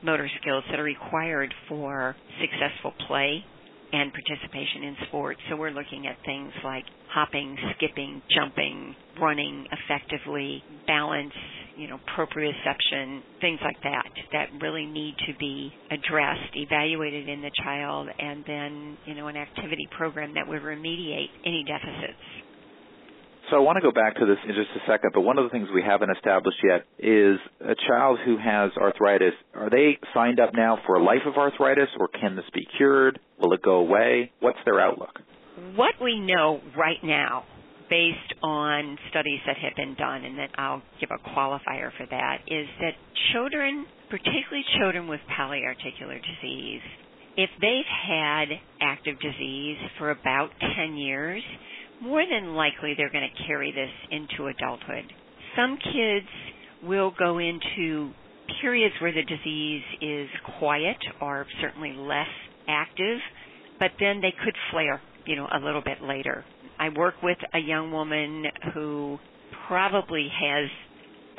motor 0.03 0.29
skills 0.41 0.65
that 0.71 0.79
are 0.79 0.85
required 0.85 1.53
for 1.69 2.15
successful 2.41 2.93
play 3.09 3.45
and 3.95 4.11
participation 4.13 4.83
in 4.83 4.97
sports. 5.07 5.41
So 5.49 5.57
we're 5.57 5.71
looking 5.71 6.07
at 6.09 6.17
things 6.27 6.53
like 6.65 6.85
hopping, 7.15 7.57
skipping, 7.77 8.23
jumping, 8.35 8.97
running 9.21 9.67
effectively, 9.71 10.65
balance, 10.87 11.33
you 11.77 11.87
know, 11.89 11.99
proprioception, 12.19 13.21
things 13.41 13.61
like 13.63 13.77
that, 13.83 14.11
that 14.33 14.47
really 14.61 14.87
need 14.87 15.15
to 15.27 15.33
be 15.39 15.71
addressed, 15.91 16.55
evaluated 16.55 17.29
in 17.29 17.41
the 17.41 17.51
child, 17.63 18.09
and 18.19 18.45
then, 18.47 18.99
you 19.07 19.15
know, 19.15 19.29
an 19.29 19.37
activity 19.37 19.87
program 19.97 20.35
that 20.35 20.47
would 20.47 20.63
remediate 20.63 21.31
any 21.47 21.65
deficits. 21.67 22.19
So 23.51 23.57
I 23.57 23.61
want 23.61 23.77
to 23.77 23.83
go 23.83 23.93
back 23.93 24.17
to 24.17 24.27
this 24.27 24.39
in 24.49 24.55
just 24.55 24.71
a 24.75 24.91
second, 24.91 25.11
but 25.13 25.21
one 25.21 25.37
of 25.37 25.45
the 25.45 25.51
things 25.51 25.69
we 25.75 25.83
haven't 25.83 26.11
established 26.11 26.57
yet 26.65 26.87
is 26.99 27.37
a 27.61 27.75
child 27.89 28.19
who 28.25 28.39
has 28.39 28.71
arthritis, 28.81 29.35
are 29.55 29.69
they 29.69 29.99
signed 30.15 30.41
up 30.41 30.51
now 30.55 30.79
for 30.87 30.97
a 30.97 31.03
life 31.05 31.27
of 31.27 31.37
arthritis 31.37 31.89
or 31.99 32.09
can 32.09 32.37
this 32.37 32.47
be 32.55 32.67
cured? 32.79 33.21
Will 33.39 33.53
it 33.53 33.63
go 33.63 33.77
away? 33.77 34.33
What's 34.41 34.59
their 34.65 34.81
outlook? 34.81 35.21
What 35.77 35.95
we 36.03 36.19
know 36.19 36.61
right 36.77 37.03
now 37.03 37.45
based 37.91 38.35
on 38.43 38.99
studies 39.11 39.41
that 39.47 39.57
have 39.59 39.77
been 39.77 39.95
done, 39.95 40.25
and 40.25 40.39
that 40.39 40.51
I'll 40.57 40.83
give 41.01 41.11
a 41.13 41.29
qualifier 41.31 41.91
for 41.97 42.07
that, 42.11 42.39
is 42.47 42.67
that 42.81 42.95
children, 43.33 43.87
particularly 44.11 44.65
children 44.81 45.07
with 45.07 45.21
polyarticular 45.39 46.19
disease, 46.19 46.81
if 47.37 47.51
they've 47.61 47.93
had 48.09 48.47
active 48.81 49.21
disease 49.21 49.77
for 49.99 50.11
about 50.11 50.51
10 50.77 50.97
years, 50.97 51.43
more 52.05 52.23
than 52.31 52.55
likely 52.55 52.95
they're 52.97 53.11
going 53.11 53.29
to 53.29 53.45
carry 53.47 53.73
this 53.73 53.91
into 54.11 54.47
adulthood. 54.47 55.11
Some 55.57 55.79
kids 55.79 56.29
will 56.83 57.13
go 57.19 57.39
into 57.39 58.13
periods 58.61 58.95
where 59.01 59.13
the 59.13 59.23
disease 59.23 59.83
is 60.01 60.29
quiet 60.59 60.99
or 61.21 61.47
certainly 61.61 61.95
less 61.97 62.29
active, 62.69 63.19
but 63.81 63.91
then 63.99 64.21
they 64.21 64.33
could 64.45 64.55
flare, 64.71 65.01
you 65.27 65.37
know, 65.37 65.49
a 65.53 65.65
little 65.65 65.83
bit 65.83 66.03
later. 66.03 66.45
I 66.79 66.91
work 66.91 67.15
with 67.23 67.39
a 67.55 67.59
young 67.59 67.91
woman 67.91 68.45
who 68.75 69.19
probably 69.67 70.29
has 70.31 70.69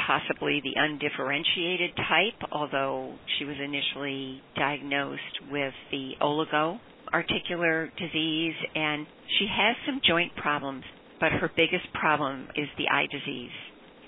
possibly 0.05 0.61
the 0.63 0.73
undifferentiated 0.75 1.95
type, 1.95 2.49
although 2.51 3.15
she 3.37 3.45
was 3.45 3.55
initially 3.63 4.41
diagnosed 4.55 5.21
with 5.51 5.73
the 5.91 6.11
oligo 6.21 6.79
articular 7.15 7.89
disease 7.97 8.55
and 8.75 9.07
she 9.39 9.47
has 9.47 9.75
some 9.85 10.01
joint 10.05 10.35
problems, 10.35 10.83
but 11.21 11.31
her 11.31 11.49
biggest 11.55 11.87
problem 11.93 12.45
is 12.57 12.67
the 12.77 12.91
eye 12.91 13.07
disease. 13.09 13.55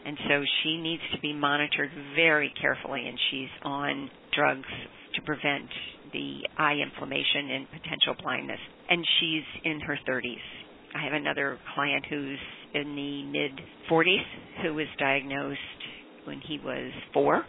And 0.05 0.17
so 0.27 0.43
she 0.61 0.77
needs 0.77 1.01
to 1.15 1.21
be 1.21 1.33
monitored 1.33 1.89
very 2.15 2.51
carefully 2.59 3.07
and 3.07 3.17
she's 3.31 3.49
on 3.63 4.09
drugs 4.35 4.67
to 5.15 5.21
prevent 5.21 5.69
the 6.11 6.43
eye 6.57 6.75
inflammation 6.83 7.49
and 7.51 7.67
potential 7.71 8.15
blindness. 8.21 8.59
And 8.89 9.05
she's 9.19 9.47
in 9.63 9.79
her 9.81 9.97
30s. 10.07 10.47
I 10.93 11.03
have 11.03 11.13
another 11.13 11.57
client 11.75 12.05
who's 12.09 12.39
in 12.73 12.95
the 12.95 13.23
mid 13.23 13.51
40s 13.89 14.63
who 14.63 14.73
was 14.73 14.87
diagnosed 14.99 15.59
when 16.25 16.41
he 16.45 16.59
was 16.59 16.91
four 17.13 17.45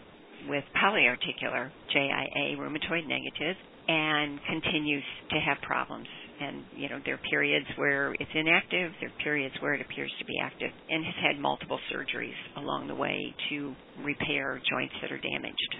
with 0.47 0.63
polyarticular 0.81 1.69
JIA, 1.93 2.55
rheumatoid 2.57 3.07
negative, 3.07 3.55
and 3.89 4.39
continues 4.45 5.03
to 5.31 5.39
have 5.39 5.57
problems. 5.65 6.05
And, 6.39 6.63
you 6.77 6.87
know, 6.87 6.99
there 7.03 7.15
are 7.15 7.25
periods 7.29 7.65
where 7.75 8.13
it's 8.13 8.31
inactive, 8.33 8.91
there 9.01 9.09
are 9.09 9.23
periods 9.23 9.55
where 9.59 9.73
it 9.73 9.81
appears 9.81 10.13
to 10.19 10.25
be 10.25 10.35
active, 10.41 10.69
and 10.89 11.03
has 11.03 11.15
had 11.25 11.41
multiple 11.41 11.79
surgeries 11.91 12.37
along 12.55 12.87
the 12.87 12.95
way 12.95 13.33
to 13.49 13.73
repair 14.05 14.61
joints 14.69 14.93
that 15.01 15.11
are 15.11 15.17
damaged. 15.17 15.75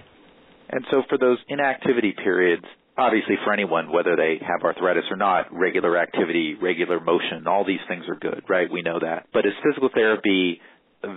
And 0.70 0.84
so 0.90 1.02
for 1.08 1.18
those 1.18 1.38
inactivity 1.48 2.12
periods, 2.12 2.64
obviously 2.98 3.36
for 3.44 3.52
anyone, 3.52 3.92
whether 3.92 4.16
they 4.16 4.38
have 4.40 4.62
arthritis 4.64 5.04
or 5.08 5.16
not, 5.16 5.46
regular 5.52 5.96
activity, 5.96 6.56
regular 6.60 7.00
motion, 7.00 7.46
all 7.46 7.64
these 7.64 7.80
things 7.88 8.04
are 8.08 8.16
good, 8.16 8.42
right? 8.48 8.70
We 8.70 8.82
know 8.82 8.98
that. 9.00 9.28
But 9.32 9.46
is 9.46 9.52
physical 9.64 9.88
therapy 9.94 10.60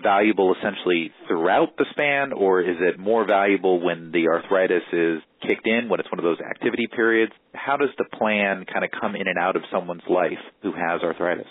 valuable 0.02 0.56
essentially 0.58 1.12
throughout 1.28 1.76
the 1.78 1.86
span, 1.92 2.32
or 2.32 2.62
is 2.62 2.78
it 2.80 3.00
more 3.00 3.26
valuable 3.26 3.84
when 3.84 4.12
the 4.12 4.28
arthritis 4.28 4.84
is 4.94 5.22
kicked 5.48 5.68
in, 5.68 5.90
when 5.90 6.00
it's 6.00 6.12
one 6.12 6.20
of 6.20 6.26
those 6.26 6.40
activity 6.40 6.88
periods? 6.94 7.34
How 7.54 7.78
does 7.78 7.90
the 7.98 8.06
plan 8.18 8.66
kind 8.72 8.84
of 8.84 8.92
come 9.00 9.16
in 9.16 9.28
and 9.28 9.38
out 9.38 9.56
of 9.56 9.64
someone's 9.72 10.08
life 10.10 10.42
who 10.62 10.72
has 10.72 11.02
arthritis? 11.02 11.48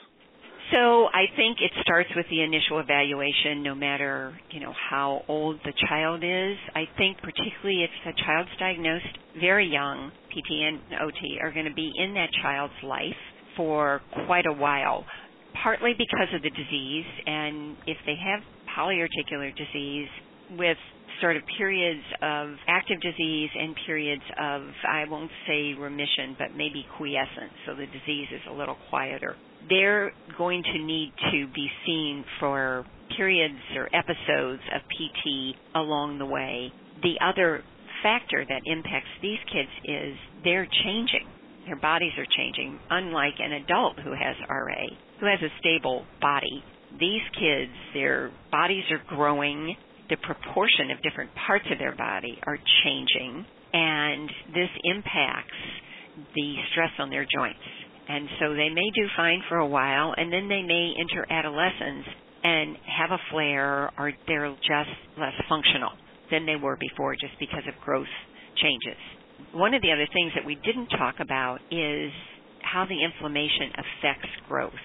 So 0.73 1.05
I 1.07 1.29
think 1.37 1.59
it 1.61 1.71
starts 1.83 2.09
with 2.17 2.25
the 2.31 2.43
initial 2.43 2.81
evaluation, 2.81 3.63
no 3.63 3.75
matter 3.75 4.39
you 4.51 4.61
know 4.61 4.73
how 4.73 5.23
old 5.29 5.61
the 5.65 5.73
child 5.89 6.25
is. 6.25 6.57
I 6.75 6.85
think 6.97 7.19
particularly 7.19 7.85
if 7.85 7.91
the 8.07 8.13
child's 8.25 8.51
diagnosed 8.59 9.19
very 9.39 9.69
young, 9.69 10.11
PT 10.31 10.49
and 10.65 10.81
OT 11.03 11.39
are 11.43 11.53
going 11.53 11.67
to 11.67 11.75
be 11.75 11.93
in 11.99 12.15
that 12.15 12.31
child's 12.43 12.79
life 12.83 13.21
for 13.57 14.01
quite 14.27 14.47
a 14.47 14.53
while, 14.53 15.05
partly 15.63 15.93
because 15.93 16.33
of 16.35 16.41
the 16.41 16.51
disease, 16.51 17.07
and 17.27 17.77
if 17.87 17.99
they 18.07 18.17
have 18.17 18.41
polyarticular 18.75 19.55
disease 19.55 20.09
with 20.57 20.79
sort 21.23 21.37
of 21.37 21.43
periods 21.57 22.05
of 22.21 22.51
active 22.69 23.01
disease 23.01 23.51
and 23.55 23.75
periods 23.87 24.23
of, 24.39 24.63
I 24.87 25.05
won't 25.09 25.31
say 25.47 25.73
remission, 25.73 26.37
but 26.39 26.49
maybe 26.55 26.85
quiescence, 26.99 27.57
so 27.65 27.75
the 27.75 27.87
disease 27.87 28.29
is 28.35 28.43
a 28.51 28.53
little 28.53 28.77
quieter 28.91 29.37
they're 29.69 30.13
going 30.39 30.63
to 30.63 30.79
need 30.85 31.13
to 31.33 31.47
be 31.55 31.69
seen 31.87 32.25
for 32.41 32.85
periods 33.17 33.59
or 33.77 33.89
episodes 33.95 34.63
of 34.75 34.81
PT 34.89 35.57
along 35.75 36.19
the 36.19 36.27
way. 36.27 36.73
The 37.03 37.15
other 37.25 37.63
factor 38.03 38.45
that 38.49 38.61
impacts 38.65 39.11
these 39.21 39.39
kids 39.53 39.69
is 39.85 40.17
they're 40.45 40.69
changing. 40.85 41.27
Their 41.67 41.77
bodies 41.77 42.13
are 42.19 42.27
changing. 42.37 42.79
Unlike 42.91 43.35
an 43.39 43.53
adult 43.53 43.99
who 44.01 44.11
has 44.11 44.37
RA, 44.49 44.83
who 45.21 45.27
has 45.27 45.39
a 45.43 45.53
stable 45.61 46.05
body, 46.21 46.65
these 46.99 47.23
kids, 47.39 47.73
their 47.95 48.31
bodies 48.51 48.85
are 48.91 49.03
growing. 49.17 49.77
The 50.11 50.17
proportion 50.17 50.91
of 50.91 51.03
different 51.03 51.31
parts 51.47 51.65
of 51.71 51.79
their 51.79 51.95
body 51.95 52.39
are 52.47 52.59
changing, 52.85 53.47
and 53.73 54.29
this 54.55 54.71
impacts 54.85 55.63
the 56.35 56.55
stress 56.71 56.91
on 56.99 57.11
their 57.11 57.25
joints 57.25 57.65
and 58.09 58.29
so 58.41 58.55
they 58.55 58.69
may 58.69 58.91
do 58.95 59.07
fine 59.17 59.43
for 59.49 59.59
a 59.59 59.67
while, 59.67 60.15
and 60.17 60.33
then 60.33 60.49
they 60.49 60.63
may 60.63 60.93
enter 60.99 61.25
adolescence 61.31 62.07
and 62.43 62.77
have 62.85 63.11
a 63.11 63.23
flare, 63.31 63.91
or 63.97 64.13
they're 64.27 64.51
just 64.51 64.97
less 65.19 65.35
functional 65.49 65.93
than 66.31 66.45
they 66.45 66.57
were 66.57 66.77
before 66.77 67.15
just 67.15 67.39
because 67.39 67.63
of 67.69 67.81
growth 67.85 68.11
changes. 68.61 68.99
One 69.55 69.75
of 69.75 69.83
the 69.83 69.93
other 69.93 70.09
things 70.13 70.33
that 70.35 70.45
we 70.45 70.57
didn't 70.57 70.89
talk 70.89 71.17
about 71.21 71.61
is 71.71 72.11
how 72.63 72.87
the 72.87 72.99
inflammation 72.99 73.71
affects 73.79 74.29
growth. 74.49 74.85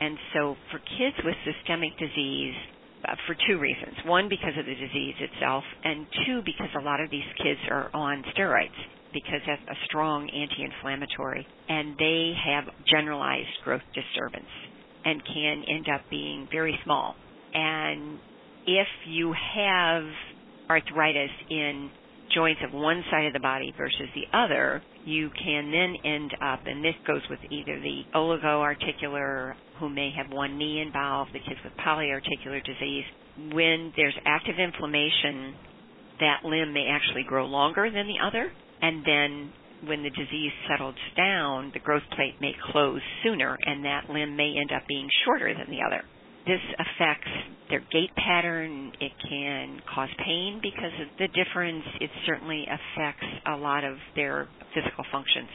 And 0.00 0.18
so 0.34 0.56
for 0.70 0.78
kids 0.78 1.16
with 1.24 1.36
systemic 1.42 1.96
disease, 1.96 2.54
Uh, 3.02 3.16
for 3.26 3.34
two 3.48 3.58
reasons. 3.58 3.96
One, 4.06 4.28
because 4.28 4.54
of 4.56 4.64
the 4.64 4.74
disease 4.74 5.16
itself, 5.18 5.64
and 5.82 6.06
two, 6.24 6.40
because 6.46 6.70
a 6.78 6.84
lot 6.84 7.00
of 7.00 7.10
these 7.10 7.26
kids 7.42 7.58
are 7.68 7.90
on 7.92 8.22
steroids 8.36 8.78
because 9.12 9.40
that's 9.46 9.62
a 9.68 9.74
strong 9.86 10.28
anti-inflammatory 10.30 11.46
and 11.68 11.96
they 11.98 12.32
have 12.46 12.64
generalized 12.88 13.48
growth 13.64 13.82
disturbance 13.94 14.48
and 15.04 15.22
can 15.24 15.64
end 15.68 15.86
up 15.94 16.02
being 16.10 16.48
very 16.50 16.78
small. 16.84 17.14
And 17.52 18.18
if 18.66 18.88
you 19.06 19.34
have 19.54 20.04
arthritis 20.70 21.30
in 21.50 21.90
joints 22.34 22.60
of 22.64 22.72
one 22.72 23.02
side 23.10 23.26
of 23.26 23.32
the 23.32 23.40
body 23.40 23.72
versus 23.76 24.08
the 24.14 24.36
other, 24.36 24.82
you 25.04 25.30
can 25.30 25.70
then 25.70 25.96
end 26.04 26.32
up, 26.42 26.60
and 26.66 26.84
this 26.84 26.94
goes 27.06 27.22
with 27.28 27.40
either 27.50 27.80
the 27.80 28.02
oligoarticular, 28.14 29.54
who 29.78 29.88
may 29.88 30.10
have 30.16 30.32
one 30.32 30.58
knee 30.58 30.80
involved, 30.80 31.30
the 31.32 31.40
kids 31.40 31.60
with 31.64 31.72
polyarticular 31.84 32.62
disease. 32.64 33.04
When 33.52 33.92
there's 33.96 34.16
active 34.26 34.56
inflammation, 34.58 35.54
that 36.20 36.44
limb 36.44 36.72
may 36.72 36.86
actually 36.90 37.24
grow 37.26 37.46
longer 37.46 37.90
than 37.90 38.06
the 38.06 38.24
other, 38.24 38.52
and 38.80 39.04
then 39.04 39.52
when 39.88 40.02
the 40.02 40.10
disease 40.10 40.52
settles 40.68 40.94
down, 41.16 41.70
the 41.74 41.80
growth 41.80 42.02
plate 42.14 42.34
may 42.40 42.52
close 42.70 43.00
sooner, 43.24 43.56
and 43.66 43.84
that 43.84 44.08
limb 44.08 44.36
may 44.36 44.54
end 44.56 44.70
up 44.74 44.82
being 44.88 45.08
shorter 45.24 45.52
than 45.54 45.70
the 45.70 45.82
other. 45.84 46.04
This 46.46 46.60
affects 46.74 47.30
their 47.70 47.80
gait 47.92 48.10
pattern. 48.16 48.92
It 49.00 49.12
can 49.28 49.80
cause 49.94 50.08
pain 50.18 50.60
because 50.62 50.92
of 51.00 51.08
the 51.18 51.28
difference. 51.28 51.84
It 52.00 52.10
certainly 52.26 52.66
affects 52.66 53.26
a 53.46 53.56
lot 53.56 53.84
of 53.84 53.96
their 54.16 54.48
physical 54.74 55.04
functions. 55.12 55.48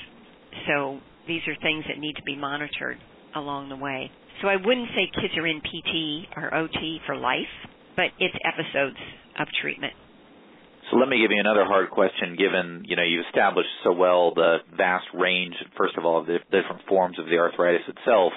So 0.67 0.99
these 1.27 1.41
are 1.47 1.55
things 1.61 1.83
that 1.87 1.99
need 1.99 2.15
to 2.15 2.23
be 2.23 2.37
monitored 2.37 2.97
along 3.35 3.69
the 3.69 3.75
way. 3.75 4.09
So 4.41 4.47
I 4.47 4.55
wouldn't 4.55 4.89
say 4.95 5.09
kids 5.21 5.33
are 5.37 5.47
in 5.47 5.59
PT 5.61 6.29
or 6.37 6.53
OT 6.53 6.99
for 7.05 7.15
life, 7.15 7.51
but 7.95 8.07
it's 8.19 8.35
episodes 8.45 8.97
of 9.39 9.47
treatment. 9.61 9.93
So 10.89 10.97
let 10.97 11.09
me 11.09 11.19
give 11.19 11.31
you 11.31 11.39
another 11.39 11.65
hard 11.65 11.89
question 11.89 12.37
given, 12.37 12.85
you 12.87 12.95
know, 12.95 13.03
you've 13.03 13.25
established 13.25 13.69
so 13.83 13.91
well 13.91 14.33
the 14.33 14.57
vast 14.77 15.07
range, 15.13 15.53
first 15.75 15.97
of 15.97 16.05
all, 16.05 16.21
of 16.21 16.27
the 16.27 16.39
different 16.45 16.87
forms 16.87 17.19
of 17.19 17.25
the 17.25 17.37
arthritis 17.37 17.81
itself, 17.87 18.31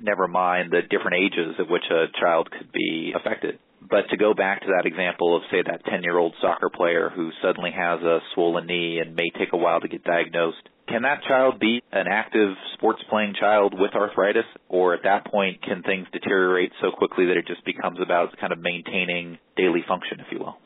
never 0.00 0.28
mind 0.28 0.70
the 0.70 0.82
different 0.82 1.16
ages 1.22 1.56
at 1.58 1.70
which 1.70 1.84
a 1.90 2.06
child 2.20 2.50
could 2.50 2.72
be 2.72 3.12
affected. 3.14 3.58
But 3.88 4.08
to 4.10 4.16
go 4.16 4.32
back 4.32 4.62
to 4.62 4.68
that 4.76 4.86
example 4.86 5.36
of, 5.36 5.42
say, 5.50 5.62
that 5.62 5.84
10 5.84 6.02
year 6.02 6.16
old 6.16 6.34
soccer 6.40 6.70
player 6.70 7.10
who 7.14 7.30
suddenly 7.42 7.70
has 7.70 8.00
a 8.00 8.20
swollen 8.34 8.66
knee 8.66 8.98
and 8.98 9.14
may 9.14 9.28
take 9.38 9.52
a 9.52 9.58
while 9.58 9.80
to 9.80 9.88
get 9.88 10.02
diagnosed, 10.04 10.68
can 10.88 11.02
that 11.02 11.22
child 11.28 11.60
be 11.60 11.82
an 11.92 12.06
active 12.10 12.54
sports 12.74 13.02
playing 13.10 13.34
child 13.38 13.74
with 13.78 13.94
arthritis, 13.94 14.44
or 14.68 14.94
at 14.94 15.02
that 15.04 15.26
point 15.26 15.62
can 15.62 15.82
things 15.82 16.06
deteriorate 16.12 16.72
so 16.80 16.90
quickly 16.96 17.26
that 17.26 17.36
it 17.36 17.46
just 17.46 17.64
becomes 17.64 17.98
about 18.00 18.36
kind 18.38 18.52
of 18.52 18.58
maintaining 18.58 19.38
daily 19.56 19.84
function, 19.86 20.20
if 20.20 20.26
you 20.30 20.38
will? 20.38 20.56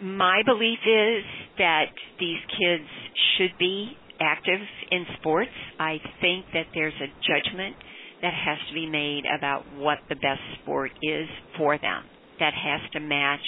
My 0.00 0.42
belief 0.44 0.78
is 0.84 1.24
that 1.58 1.92
these 2.18 2.40
kids 2.48 2.88
should 3.36 3.56
be 3.58 3.96
active 4.20 4.60
in 4.90 5.04
sports. 5.18 5.52
I 5.78 5.98
think 6.20 6.46
that 6.52 6.66
there's 6.74 6.96
a 7.00 7.08
judgment 7.24 7.76
that 8.22 8.32
has 8.32 8.58
to 8.68 8.74
be 8.74 8.88
made 8.88 9.24
about 9.36 9.64
what 9.76 9.98
the 10.08 10.14
best 10.16 10.40
sport 10.62 10.90
is 11.02 11.28
for 11.58 11.76
them. 11.78 12.04
That 12.38 12.54
has 12.54 12.80
to 12.92 13.00
match 13.00 13.44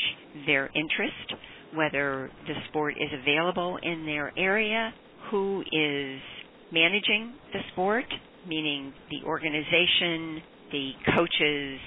their 0.47 0.67
interest, 0.75 1.43
whether 1.75 2.31
the 2.47 2.55
sport 2.69 2.95
is 2.97 3.09
available 3.23 3.79
in 3.83 4.05
their 4.05 4.33
area, 4.37 4.93
who 5.31 5.61
is 5.61 6.21
managing 6.73 7.35
the 7.53 7.61
sport, 7.73 8.05
meaning 8.47 8.93
the 9.11 9.27
organization, 9.27 10.43
the 10.71 10.91
coaches, 11.15 11.81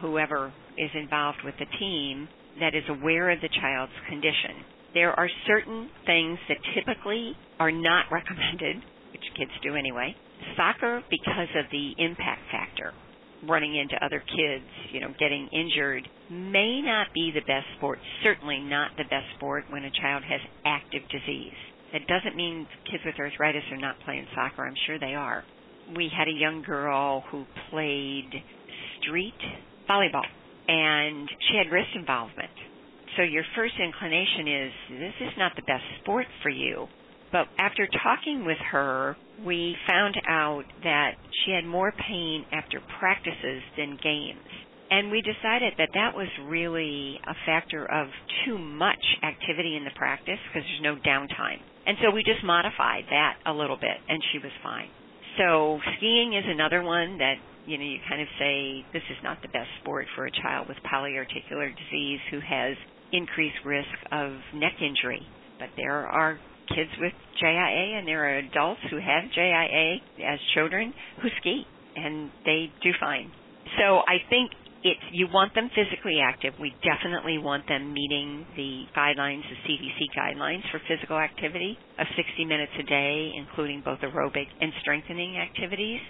whoever 0.00 0.52
is 0.78 0.90
involved 0.94 1.38
with 1.44 1.54
the 1.58 1.66
team 1.78 2.28
that 2.60 2.74
is 2.74 2.84
aware 2.88 3.30
of 3.30 3.40
the 3.40 3.48
child's 3.60 3.92
condition. 4.08 4.64
There 4.94 5.12
are 5.12 5.28
certain 5.46 5.88
things 6.04 6.38
that 6.48 6.58
typically 6.74 7.32
are 7.58 7.72
not 7.72 8.06
recommended, 8.12 8.82
which 9.12 9.22
kids 9.36 9.52
do 9.62 9.76
anyway. 9.76 10.14
Soccer, 10.56 11.02
because 11.10 11.48
of 11.56 11.66
the 11.70 11.92
impact 11.98 12.42
factor, 12.50 12.92
running 13.48 13.76
into 13.76 13.94
other 14.04 14.20
kids, 14.20 14.64
you 14.92 15.00
know, 15.00 15.12
getting 15.18 15.48
injured, 15.52 16.08
may 16.30 16.80
not 16.82 17.08
be 17.14 17.30
the 17.34 17.40
best 17.40 17.66
sport, 17.76 17.98
certainly 18.22 18.58
not 18.58 18.90
the 18.96 19.04
best 19.04 19.26
sport 19.36 19.64
when 19.70 19.84
a 19.84 19.90
child 20.00 20.22
has 20.24 20.40
active 20.64 21.02
disease. 21.10 21.56
That 21.92 22.06
doesn't 22.06 22.36
mean 22.36 22.66
kids 22.90 23.02
with 23.04 23.14
arthritis 23.18 23.64
are 23.70 23.76
not 23.76 24.00
playing 24.04 24.26
soccer. 24.34 24.64
I'm 24.64 24.78
sure 24.86 24.98
they 24.98 25.14
are. 25.14 25.44
We 25.94 26.08
had 26.16 26.28
a 26.28 26.32
young 26.32 26.62
girl 26.62 27.22
who 27.30 27.44
played 27.70 28.30
street 29.00 29.38
volleyball, 29.88 30.24
and 30.68 31.28
she 31.50 31.58
had 31.58 31.72
wrist 31.72 31.90
involvement. 31.94 32.50
So 33.16 33.22
your 33.22 33.44
first 33.54 33.74
inclination 33.76 34.48
is 34.48 34.72
this 34.88 35.28
is 35.28 35.34
not 35.36 35.52
the 35.54 35.62
best 35.62 35.84
sport 36.00 36.26
for 36.42 36.48
you. 36.48 36.86
But 37.32 37.48
after 37.58 37.88
talking 38.04 38.44
with 38.44 38.58
her, 38.70 39.16
we 39.44 39.74
found 39.88 40.14
out 40.28 40.64
that 40.84 41.12
she 41.44 41.52
had 41.52 41.64
more 41.64 41.92
pain 41.92 42.44
after 42.52 42.78
practices 43.00 43.62
than 43.76 43.98
games. 44.02 44.44
And 44.90 45.10
we 45.10 45.22
decided 45.22 45.72
that 45.78 45.88
that 45.94 46.14
was 46.14 46.28
really 46.44 47.18
a 47.26 47.32
factor 47.46 47.90
of 47.90 48.08
too 48.44 48.58
much 48.58 49.00
activity 49.24 49.74
in 49.74 49.84
the 49.84 49.96
practice 49.96 50.38
because 50.52 50.68
there's 50.68 50.84
no 50.84 51.00
downtime. 51.00 51.64
And 51.86 51.96
so 52.04 52.10
we 52.12 52.22
just 52.22 52.44
modified 52.44 53.04
that 53.08 53.40
a 53.46 53.52
little 53.52 53.76
bit 53.80 53.96
and 54.08 54.22
she 54.30 54.38
was 54.38 54.52
fine. 54.62 54.88
So 55.38 55.80
skiing 55.96 56.34
is 56.34 56.44
another 56.46 56.82
one 56.82 57.16
that, 57.18 57.36
you 57.64 57.78
know, 57.78 57.84
you 57.84 57.98
kind 58.06 58.20
of 58.20 58.28
say 58.38 58.84
this 58.92 59.02
is 59.08 59.16
not 59.24 59.40
the 59.40 59.48
best 59.48 59.72
sport 59.80 60.04
for 60.14 60.26
a 60.26 60.30
child 60.30 60.68
with 60.68 60.76
polyarticular 60.84 61.72
disease 61.72 62.20
who 62.30 62.40
has 62.44 62.76
increased 63.12 63.56
risk 63.64 63.96
of 64.12 64.32
neck 64.54 64.76
injury. 64.84 65.24
But 65.58 65.70
there 65.76 66.06
are 66.06 66.38
kids 66.68 66.90
with 66.98 67.12
JIA 67.42 67.98
and 67.98 68.06
there 68.06 68.24
are 68.24 68.38
adults 68.38 68.80
who 68.90 68.96
have 68.96 69.30
JIA 69.36 69.96
as 70.24 70.38
children 70.54 70.92
who 71.20 71.28
ski 71.40 71.64
and 71.96 72.30
they 72.44 72.70
do 72.82 72.90
fine. 73.00 73.30
So 73.78 74.00
I 74.06 74.18
think 74.28 74.52
it's 74.82 75.00
you 75.12 75.28
want 75.32 75.54
them 75.54 75.70
physically 75.70 76.18
active. 76.22 76.54
We 76.60 76.74
definitely 76.82 77.38
want 77.38 77.66
them 77.68 77.92
meeting 77.92 78.46
the 78.56 78.84
guidelines, 78.96 79.42
the 79.46 79.58
CDC 79.62 80.10
guidelines 80.16 80.62
for 80.70 80.80
physical 80.88 81.16
activity 81.18 81.78
of 81.98 82.06
60 82.16 82.44
minutes 82.44 82.72
a 82.78 82.82
day, 82.82 83.30
including 83.38 83.82
both 83.84 84.00
aerobic 84.00 84.46
and 84.60 84.72
strengthening 84.80 85.38
activities. 85.38 86.00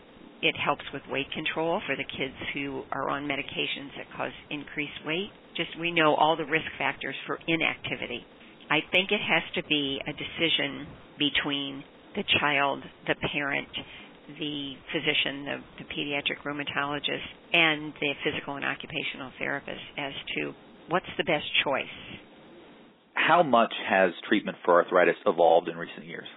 It 0.42 0.56
helps 0.56 0.82
with 0.92 1.02
weight 1.08 1.30
control 1.32 1.80
for 1.86 1.94
the 1.94 2.08
kids 2.16 2.34
who 2.54 2.82
are 2.90 3.10
on 3.10 3.28
medications 3.28 3.94
that 3.96 4.10
cause 4.16 4.32
increased 4.50 4.98
weight. 5.06 5.30
Just 5.56 5.78
we 5.78 5.92
know 5.92 6.16
all 6.16 6.36
the 6.36 6.46
risk 6.46 6.66
factors 6.78 7.14
for 7.26 7.38
inactivity. 7.46 8.24
I 8.72 8.80
think 8.90 9.12
it 9.12 9.20
has 9.20 9.42
to 9.56 9.62
be 9.68 10.00
a 10.00 10.12
decision 10.16 10.86
between 11.18 11.84
the 12.16 12.24
child, 12.40 12.82
the 13.06 13.14
parent, 13.30 13.68
the 14.38 14.72
physician, 14.90 15.44
the, 15.44 15.56
the 15.76 15.84
pediatric 15.92 16.40
rheumatologist, 16.40 17.28
and 17.52 17.92
the 18.00 18.14
physical 18.24 18.56
and 18.56 18.64
occupational 18.64 19.30
therapist 19.38 19.82
as 19.98 20.12
to 20.36 20.54
what's 20.88 21.12
the 21.18 21.24
best 21.24 21.44
choice. 21.62 21.84
How 23.12 23.42
much 23.42 23.74
has 23.90 24.12
treatment 24.26 24.56
for 24.64 24.82
arthritis 24.82 25.16
evolved 25.26 25.68
in 25.68 25.76
recent 25.76 26.06
years? 26.06 26.28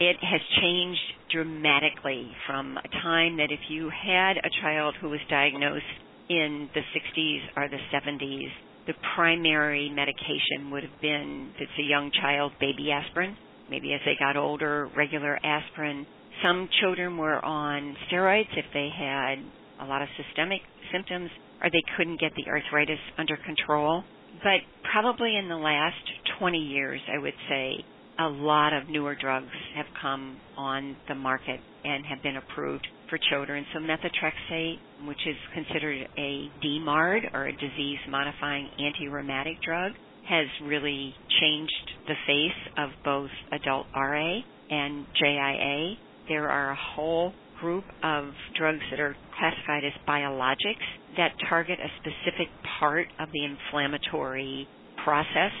It 0.00 0.16
has 0.22 0.40
changed 0.58 1.04
dramatically 1.30 2.32
from 2.46 2.78
a 2.78 2.88
time 3.02 3.36
that 3.36 3.52
if 3.52 3.60
you 3.68 3.90
had 3.90 4.38
a 4.38 4.48
child 4.62 4.94
who 5.02 5.10
was 5.10 5.20
diagnosed 5.28 5.84
in 6.30 6.70
the 6.72 6.80
60s 6.80 7.40
or 7.58 7.68
the 7.68 7.76
70s, 7.92 8.48
the 8.86 8.94
primary 9.14 9.90
medication 9.90 10.70
would 10.70 10.82
have 10.82 11.00
been, 11.00 11.52
if 11.54 11.62
it's 11.62 11.78
a 11.78 11.88
young 11.88 12.10
child, 12.20 12.52
baby 12.60 12.90
aspirin. 12.90 13.36
Maybe 13.70 13.92
as 13.94 14.00
they 14.04 14.14
got 14.18 14.36
older, 14.36 14.88
regular 14.96 15.38
aspirin. 15.42 16.06
Some 16.42 16.68
children 16.80 17.16
were 17.16 17.42
on 17.44 17.96
steroids 18.10 18.50
if 18.56 18.66
they 18.74 18.88
had 18.94 19.36
a 19.80 19.86
lot 19.86 20.02
of 20.02 20.08
systemic 20.16 20.60
symptoms 20.92 21.30
or 21.62 21.70
they 21.70 21.82
couldn't 21.96 22.20
get 22.20 22.32
the 22.34 22.50
arthritis 22.50 22.98
under 23.16 23.36
control. 23.36 24.02
But 24.42 24.60
probably 24.90 25.36
in 25.36 25.48
the 25.48 25.56
last 25.56 26.02
20 26.38 26.58
years, 26.58 27.00
I 27.12 27.18
would 27.18 27.34
say, 27.48 27.84
a 28.18 28.28
lot 28.28 28.72
of 28.72 28.88
newer 28.88 29.14
drugs 29.14 29.52
have 29.76 29.86
come 30.00 30.38
on 30.56 30.96
the 31.08 31.14
market 31.14 31.60
and 31.84 32.04
have 32.04 32.22
been 32.22 32.36
approved 32.36 32.86
for 33.12 33.18
children. 33.30 33.66
So 33.74 33.80
methotrexate, 33.80 34.78
which 35.06 35.20
is 35.26 35.36
considered 35.52 36.08
a 36.16 36.48
DMARD 36.64 37.34
or 37.34 37.46
a 37.46 37.52
disease 37.52 37.98
modifying 38.08 38.70
anti-rheumatic 38.78 39.60
drug, 39.62 39.92
has 40.26 40.46
really 40.64 41.14
changed 41.40 41.90
the 42.08 42.14
face 42.26 42.72
of 42.78 42.88
both 43.04 43.28
adult 43.52 43.86
RA 43.94 44.38
and 44.70 45.04
JIA. 45.22 45.94
There 46.28 46.48
are 46.48 46.70
a 46.70 46.78
whole 46.94 47.34
group 47.60 47.84
of 48.02 48.30
drugs 48.56 48.80
that 48.90 48.98
are 48.98 49.14
classified 49.38 49.84
as 49.84 49.92
biologics 50.08 50.88
that 51.18 51.32
target 51.50 51.78
a 51.80 51.88
specific 52.00 52.48
part 52.80 53.08
of 53.20 53.28
the 53.32 53.44
inflammatory 53.44 54.66
process 55.04 55.52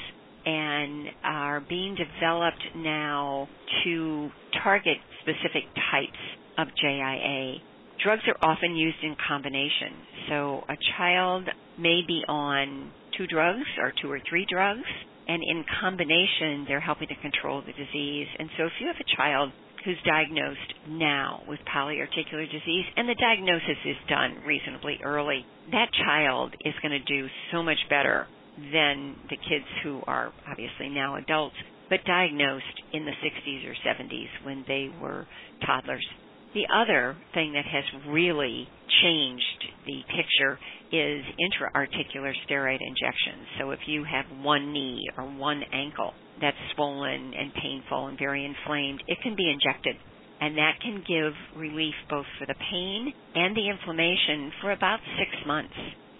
and 0.46 1.08
are 1.22 1.60
being 1.68 1.96
developed 1.96 2.62
now 2.76 3.46
to 3.84 4.30
target 4.64 4.96
specific 5.22 5.64
types 5.92 6.18
of 6.58 6.68
JIA. 6.82 7.56
Drugs 8.02 8.22
are 8.26 8.50
often 8.50 8.74
used 8.76 8.98
in 9.02 9.16
combination. 9.28 9.94
So 10.28 10.64
a 10.68 10.76
child 10.96 11.48
may 11.78 12.00
be 12.06 12.22
on 12.26 12.90
two 13.16 13.26
drugs 13.26 13.66
or 13.78 13.92
two 14.00 14.10
or 14.10 14.20
three 14.28 14.46
drugs, 14.50 14.88
and 15.28 15.42
in 15.42 15.64
combination, 15.80 16.64
they're 16.66 16.80
helping 16.80 17.08
to 17.08 17.14
control 17.16 17.62
the 17.62 17.72
disease. 17.72 18.26
And 18.38 18.48
so 18.56 18.64
if 18.64 18.72
you 18.80 18.86
have 18.88 18.96
a 18.96 19.16
child 19.16 19.52
who's 19.84 19.98
diagnosed 20.06 20.74
now 20.88 21.42
with 21.48 21.58
polyarticular 21.74 22.46
disease, 22.50 22.84
and 22.96 23.08
the 23.08 23.16
diagnosis 23.18 23.78
is 23.84 23.96
done 24.08 24.42
reasonably 24.46 24.98
early, 25.04 25.44
that 25.70 25.88
child 26.04 26.54
is 26.64 26.74
going 26.82 26.92
to 26.92 27.04
do 27.04 27.26
so 27.52 27.62
much 27.62 27.78
better 27.88 28.26
than 28.56 29.16
the 29.30 29.36
kids 29.36 29.64
who 29.82 30.00
are 30.06 30.32
obviously 30.48 30.88
now 30.88 31.16
adults, 31.16 31.56
but 31.88 32.04
diagnosed 32.04 32.82
in 32.92 33.04
the 33.04 33.12
60s 33.12 33.66
or 33.66 33.74
70s 33.86 34.44
when 34.44 34.64
they 34.68 34.90
were 35.00 35.26
toddlers. 35.66 36.06
The 36.54 36.68
other 36.68 37.16
thing 37.32 37.54
that 37.54 37.64
has 37.64 37.84
really 38.08 38.68
changed 39.02 39.64
the 39.86 40.02
picture 40.12 40.58
is 40.92 41.24
intra-articular 41.40 42.34
steroid 42.44 42.78
injections. 42.80 43.48
So 43.58 43.70
if 43.70 43.80
you 43.86 44.04
have 44.04 44.26
one 44.44 44.72
knee 44.72 45.00
or 45.16 45.24
one 45.24 45.62
ankle 45.72 46.12
that's 46.40 46.56
swollen 46.74 47.32
and 47.32 47.54
painful 47.54 48.08
and 48.08 48.18
very 48.18 48.44
inflamed, 48.44 49.02
it 49.06 49.18
can 49.22 49.34
be 49.34 49.50
injected. 49.50 49.96
And 50.40 50.58
that 50.58 50.80
can 50.82 51.02
give 51.08 51.32
relief 51.56 51.94
both 52.10 52.26
for 52.38 52.46
the 52.46 52.54
pain 52.70 53.14
and 53.34 53.56
the 53.56 53.70
inflammation 53.70 54.52
for 54.60 54.72
about 54.72 55.00
six 55.16 55.30
months. 55.46 55.74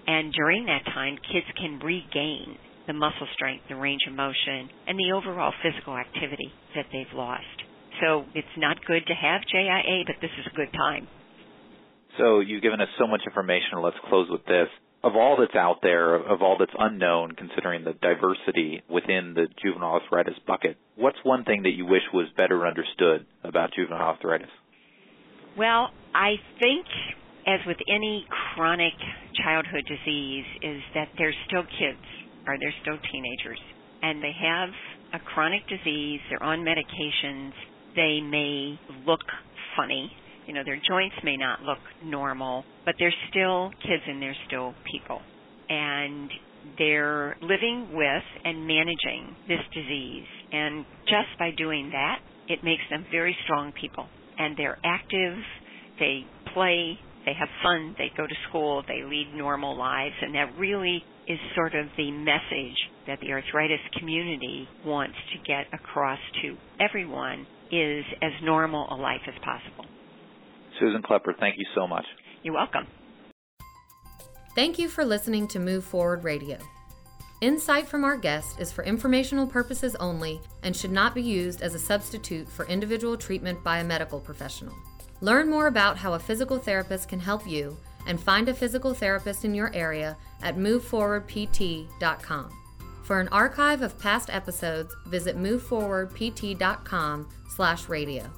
And 0.06 0.32
during 0.32 0.64
that 0.66 0.84
time, 0.94 1.18
kids 1.30 1.46
can 1.58 1.78
regain 1.80 2.56
the 2.86 2.94
muscle 2.94 3.28
strength, 3.34 3.64
the 3.68 3.76
range 3.76 4.02
of 4.08 4.14
motion, 4.14 4.70
and 4.86 4.98
the 4.98 5.12
overall 5.12 5.52
physical 5.62 5.96
activity 5.96 6.50
that 6.74 6.86
they've 6.92 7.14
lost. 7.14 7.61
So 8.02 8.24
it's 8.34 8.56
not 8.58 8.84
good 8.84 9.06
to 9.06 9.14
have 9.14 9.42
JIA, 9.42 10.02
but 10.06 10.16
this 10.20 10.30
is 10.38 10.46
a 10.52 10.56
good 10.56 10.72
time. 10.72 11.06
So 12.18 12.40
you've 12.40 12.62
given 12.62 12.80
us 12.80 12.88
so 12.98 13.06
much 13.06 13.22
information. 13.24 13.80
Let's 13.80 13.96
close 14.08 14.28
with 14.28 14.44
this. 14.44 14.66
Of 15.04 15.16
all 15.16 15.36
that's 15.38 15.54
out 15.56 15.78
there, 15.82 16.14
of 16.14 16.42
all 16.42 16.56
that's 16.58 16.74
unknown, 16.78 17.32
considering 17.32 17.84
the 17.84 17.94
diversity 17.94 18.82
within 18.90 19.34
the 19.34 19.46
juvenile 19.62 20.00
arthritis 20.00 20.34
bucket, 20.46 20.76
what's 20.96 21.16
one 21.22 21.44
thing 21.44 21.62
that 21.62 21.72
you 21.72 21.86
wish 21.86 22.02
was 22.12 22.26
better 22.36 22.66
understood 22.66 23.26
about 23.42 23.70
juvenile 23.74 24.14
arthritis? 24.14 24.50
Well, 25.56 25.90
I 26.14 26.34
think 26.60 26.86
as 27.46 27.60
with 27.66 27.78
any 27.88 28.26
chronic 28.54 28.94
childhood 29.42 29.84
disease, 29.88 30.44
is 30.62 30.80
that 30.94 31.08
they're 31.18 31.34
still 31.46 31.64
kids 31.64 32.06
or 32.46 32.56
they're 32.58 32.74
still 32.82 32.98
teenagers 33.10 33.58
and 34.02 34.22
they 34.22 34.32
have 34.38 34.68
a 35.14 35.18
chronic 35.18 35.62
disease, 35.68 36.20
they're 36.30 36.42
on 36.42 36.60
medications, 36.60 37.52
they 37.94 38.20
may 38.20 38.78
look 39.06 39.20
funny. 39.76 40.10
You 40.46 40.54
know, 40.54 40.62
their 40.64 40.76
joints 40.76 41.16
may 41.22 41.36
not 41.36 41.62
look 41.62 41.78
normal, 42.04 42.64
but 42.84 42.94
they're 42.98 43.14
still 43.30 43.70
kids 43.82 44.02
and 44.06 44.20
they're 44.20 44.36
still 44.46 44.74
people. 44.90 45.20
And 45.68 46.30
they're 46.78 47.36
living 47.42 47.88
with 47.92 48.22
and 48.44 48.66
managing 48.66 49.36
this 49.48 49.60
disease. 49.74 50.26
And 50.52 50.84
just 51.04 51.38
by 51.38 51.50
doing 51.56 51.90
that, 51.92 52.18
it 52.48 52.64
makes 52.64 52.82
them 52.90 53.04
very 53.10 53.36
strong 53.44 53.72
people. 53.80 54.06
And 54.38 54.56
they're 54.56 54.78
active, 54.84 55.38
they 55.98 56.24
play, 56.54 56.98
they 57.24 57.32
have 57.38 57.48
fun, 57.62 57.94
they 57.98 58.10
go 58.16 58.26
to 58.26 58.34
school, 58.48 58.82
they 58.86 59.02
lead 59.04 59.32
normal 59.34 59.76
lives, 59.76 60.14
and 60.20 60.34
that 60.34 60.58
really 60.58 61.02
is 61.28 61.38
sort 61.54 61.74
of 61.74 61.86
the 61.96 62.10
message 62.10 62.76
that 63.06 63.20
the 63.20 63.30
arthritis 63.30 63.80
community 63.98 64.66
wants 64.84 65.14
to 65.32 65.38
get 65.46 65.66
across 65.72 66.18
to 66.42 66.56
everyone 66.80 67.46
is 67.72 68.04
as 68.20 68.32
normal 68.42 68.86
a 68.90 68.96
life 68.96 69.22
as 69.26 69.34
possible. 69.42 69.86
Susan 70.78 71.02
Klepper, 71.02 71.34
thank 71.40 71.56
you 71.58 71.66
so 71.74 71.86
much. 71.86 72.04
You're 72.42 72.54
welcome. 72.54 72.86
Thank 74.54 74.78
you 74.78 74.88
for 74.88 75.04
listening 75.04 75.48
to 75.48 75.58
Move 75.58 75.82
Forward 75.84 76.24
Radio. 76.24 76.58
Insight 77.40 77.88
from 77.88 78.04
our 78.04 78.16
guest 78.16 78.60
is 78.60 78.70
for 78.70 78.84
informational 78.84 79.46
purposes 79.46 79.96
only 79.96 80.40
and 80.62 80.76
should 80.76 80.92
not 80.92 81.14
be 81.14 81.22
used 81.22 81.62
as 81.62 81.74
a 81.74 81.78
substitute 81.78 82.48
for 82.48 82.66
individual 82.66 83.16
treatment 83.16 83.64
by 83.64 83.78
a 83.78 83.84
medical 83.84 84.20
professional. 84.20 84.74
Learn 85.22 85.48
more 85.48 85.66
about 85.66 85.96
how 85.96 86.12
a 86.12 86.18
physical 86.18 86.58
therapist 86.58 87.08
can 87.08 87.18
help 87.18 87.48
you 87.48 87.76
and 88.06 88.20
find 88.20 88.48
a 88.48 88.54
physical 88.54 88.92
therapist 88.92 89.44
in 89.44 89.54
your 89.54 89.74
area 89.74 90.16
at 90.42 90.56
moveforwardpt.com. 90.56 92.50
For 93.04 93.20
an 93.20 93.28
archive 93.28 93.82
of 93.82 93.98
past 93.98 94.30
episodes, 94.30 94.94
visit 95.06 95.36
moveforwardpt.com/radio. 97.58 98.32